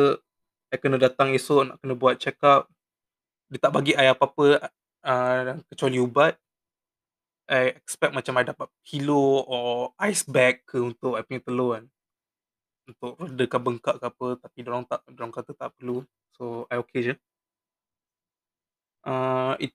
I 0.71 0.79
kena 0.79 1.03
datang 1.03 1.35
esok 1.35 1.67
nak 1.67 1.77
kena 1.83 1.99
buat 1.99 2.15
check 2.23 2.39
up. 2.47 2.71
Dia 3.51 3.59
tak 3.59 3.75
bagi 3.75 3.99
I 3.99 4.15
apa-apa 4.15 4.71
uh, 5.03 5.59
kecuali 5.75 5.99
ubat. 5.99 6.39
I 7.51 7.75
expect 7.75 8.15
macam 8.15 8.39
I 8.39 8.47
dapat 8.47 8.71
pillow 8.87 9.43
or 9.51 9.91
ice 9.99 10.23
bag 10.23 10.63
ke 10.63 10.79
untuk 10.79 11.19
I 11.19 11.27
punya 11.27 11.43
telur 11.43 11.75
kan? 11.75 11.85
Untuk 12.87 13.19
redakan 13.19 13.61
bengkak 13.67 13.99
ke 13.99 14.07
apa 14.07 14.27
tapi 14.39 14.59
orang 14.71 14.87
tak 14.87 15.03
orang 15.11 15.35
kata 15.35 15.51
tak 15.59 15.75
perlu. 15.75 16.07
So 16.39 16.71
I 16.71 16.79
okay 16.79 17.11
je. 17.11 17.15
Uh, 19.03 19.59
it 19.59 19.75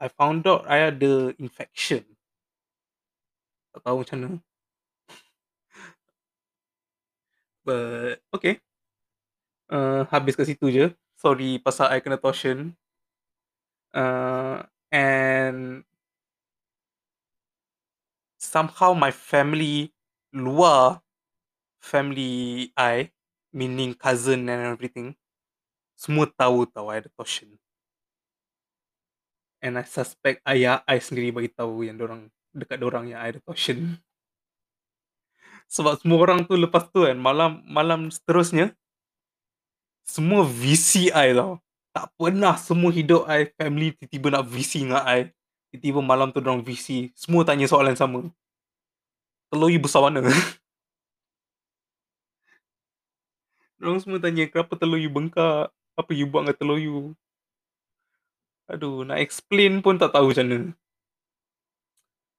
I 0.00 0.08
found 0.08 0.48
out 0.48 0.64
I 0.64 0.88
ada 0.88 1.36
infection. 1.36 2.00
Tak 3.76 3.84
tahu 3.84 4.00
macam 4.00 4.16
mana. 4.16 4.36
But 7.68 8.24
okay. 8.32 8.64
Uh, 9.68 10.08
habis 10.08 10.32
kat 10.32 10.48
situ 10.48 10.72
je. 10.72 10.96
Sorry 11.20 11.60
pasal 11.60 11.92
I 11.92 12.00
kena 12.00 12.16
torsion. 12.16 12.72
Uh, 13.92 14.64
and 14.88 15.84
somehow 18.52 18.92
my 18.92 19.08
family 19.08 19.96
luar 20.36 21.00
family 21.80 22.68
I, 22.76 23.08
meaning 23.48 23.96
cousin 23.96 24.44
and 24.52 24.76
everything, 24.76 25.16
semua 25.96 26.28
tahu 26.28 26.68
tahu 26.68 26.92
I 26.92 27.00
ada 27.00 27.10
torsion. 27.16 27.56
And 29.64 29.80
I 29.80 29.88
suspect 29.88 30.44
ayah 30.44 30.84
I 30.84 31.00
sendiri 31.00 31.32
bagi 31.32 31.48
tahu 31.48 31.88
yang 31.88 31.96
orang 31.96 32.28
dekat 32.52 32.84
orang 32.84 33.08
yang 33.08 33.24
I 33.24 33.32
ada 33.32 33.40
torsion. 33.40 33.96
Sebab 35.72 36.04
semua 36.04 36.20
orang 36.20 36.44
tu 36.44 36.52
lepas 36.52 36.84
tu 36.92 37.08
kan 37.08 37.16
malam 37.16 37.64
malam 37.64 38.12
seterusnya 38.12 38.76
semua 40.04 40.44
VCI 40.44 41.32
tau. 41.32 41.56
Tak 41.92 42.08
pernah 42.16 42.56
seumur 42.56 42.92
hidup 42.92 43.28
I 43.28 43.48
family 43.56 43.96
tiba-tiba 43.96 44.32
nak 44.32 44.44
VC 44.48 44.84
dengan 44.84 45.04
I. 45.04 45.28
Tiba-tiba 45.72 46.00
malam 46.04 46.28
tu 46.32 46.40
dorang 46.40 46.60
VC, 46.60 47.12
semua 47.16 47.44
tanya 47.48 47.64
soalan 47.64 47.96
sama. 47.96 48.28
"Telur 49.52 49.68
you 49.68 49.80
besar 49.84 50.00
mana?" 50.08 50.24
Dorang 53.76 54.00
semua 54.00 54.16
tanya, 54.16 54.48
"Kenapa 54.48 54.80
telur 54.80 54.96
you 54.96 55.12
bengkak? 55.12 55.68
Apa 56.00 56.10
you 56.16 56.24
buat 56.24 56.48
dengan 56.48 56.56
telur 56.56 56.80
you?" 56.80 57.12
Aduh, 58.72 59.04
nak 59.04 59.20
explain 59.20 59.84
pun 59.84 60.00
tak 60.00 60.16
tahu 60.16 60.32
macam 60.32 60.46
mana. 60.48 60.58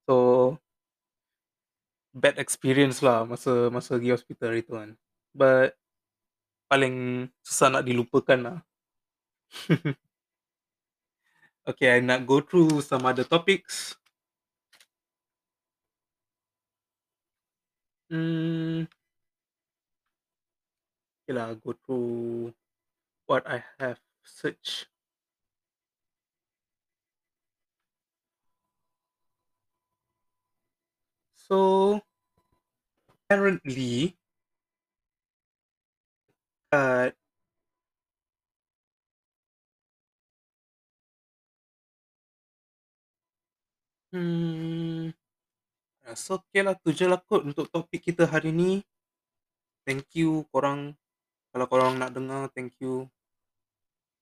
So 0.07 0.15
bad 2.13 2.37
experience 2.37 3.01
lah 3.01 3.25
masa 3.25 3.73
masa 3.73 3.97
pergi 3.97 4.13
hospital 4.13 4.47
hari 4.53 4.61
tu 4.65 4.73
kan. 4.77 4.89
But 5.33 5.73
paling 6.69 7.27
susah 7.45 7.69
nak 7.73 7.85
dilupakan 7.85 8.39
lah. 8.41 8.57
okay, 11.69 11.97
I 11.97 11.99
nak 12.01 12.25
go 12.25 12.41
through 12.41 12.81
some 12.85 13.05
other 13.05 13.25
topics. 13.25 13.97
Hmm. 18.13 18.85
Okay 21.23 21.33
lah, 21.33 21.55
go 21.57 21.73
through 21.73 22.53
what 23.25 23.47
I 23.47 23.63
have 23.79 23.99
searched. 24.23 24.87
So 31.35 32.01
apparently 33.29 34.17
uh 36.71 37.11
hmm, 44.11 44.82
rasa 46.13 46.37
okay 46.37 46.61
lah, 46.61 46.77
tu 46.77 46.93
je 46.93 47.09
lah 47.09 47.17
kot 47.17 47.41
untuk 47.41 47.65
topik 47.73 48.13
kita 48.13 48.29
hari 48.29 48.53
ni. 48.53 48.85
Thank 49.81 50.13
you 50.13 50.45
korang 50.53 50.93
kalau 51.53 51.65
korang 51.69 52.01
nak 52.01 52.13
dengar, 52.13 52.49
thank 52.53 52.73
you. 52.81 53.09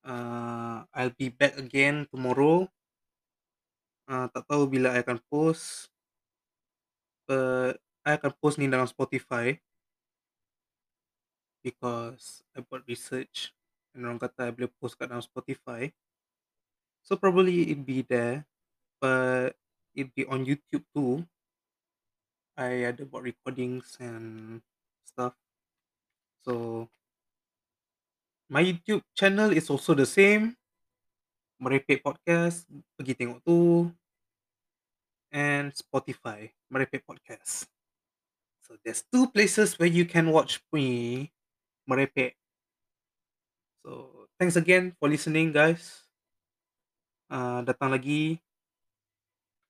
Uh, 0.04 0.84
I'll 0.92 1.16
be 1.16 1.32
back 1.32 1.56
again 1.56 2.04
tomorrow. 2.12 2.68
Uh, 4.04 4.28
tak 4.28 4.44
tahu 4.44 4.68
bila 4.68 4.92
I 4.92 5.00
akan 5.00 5.16
post. 5.32 5.88
But 7.24 7.80
I 8.04 8.20
akan 8.20 8.36
post 8.36 8.60
ni 8.60 8.68
dalam 8.68 8.84
Spotify. 8.84 9.56
Because 11.64 12.44
I 12.52 12.60
buat 12.60 12.84
research 12.84 13.56
and 13.96 14.04
orang 14.04 14.20
kata 14.20 14.48
I 14.48 14.52
boleh 14.52 14.68
post 14.76 15.00
kat 15.00 15.08
dalam 15.08 15.24
Spotify. 15.24 15.88
So 17.00 17.16
probably 17.16 17.72
it 17.72 17.80
be 17.80 18.04
there. 18.04 18.44
But 19.00 19.56
it 19.96 20.12
be 20.12 20.28
on 20.28 20.44
YouTube 20.44 20.84
too. 20.92 21.24
I 22.56 22.84
ada 22.84 23.08
about 23.08 23.24
recordings 23.24 23.96
and 23.96 24.60
stuff. 25.08 25.32
So 26.44 26.86
my 28.52 28.60
YouTube 28.60 29.00
channel 29.16 29.56
is 29.56 29.70
also 29.72 29.96
the 29.96 30.04
same. 30.04 30.52
Merepek 31.62 32.02
Podcast, 32.02 32.66
pergi 32.98 33.14
tengok 33.14 33.40
tu. 33.46 33.88
And 35.32 35.72
Spotify, 35.72 36.52
Merepek 36.68 37.06
Podcast. 37.08 37.64
So 38.66 38.76
there's 38.84 39.00
two 39.08 39.32
places 39.32 39.78
where 39.80 39.88
you 39.88 40.04
can 40.04 40.28
watch 40.28 40.60
me 40.72 41.30
merepek. 41.88 42.36
So 43.80 44.28
thanks 44.36 44.56
again 44.60 44.92
for 45.00 45.08
listening 45.08 45.56
guys. 45.56 46.04
Uh, 47.32 47.64
datang 47.64 47.96
lagi 47.96 48.36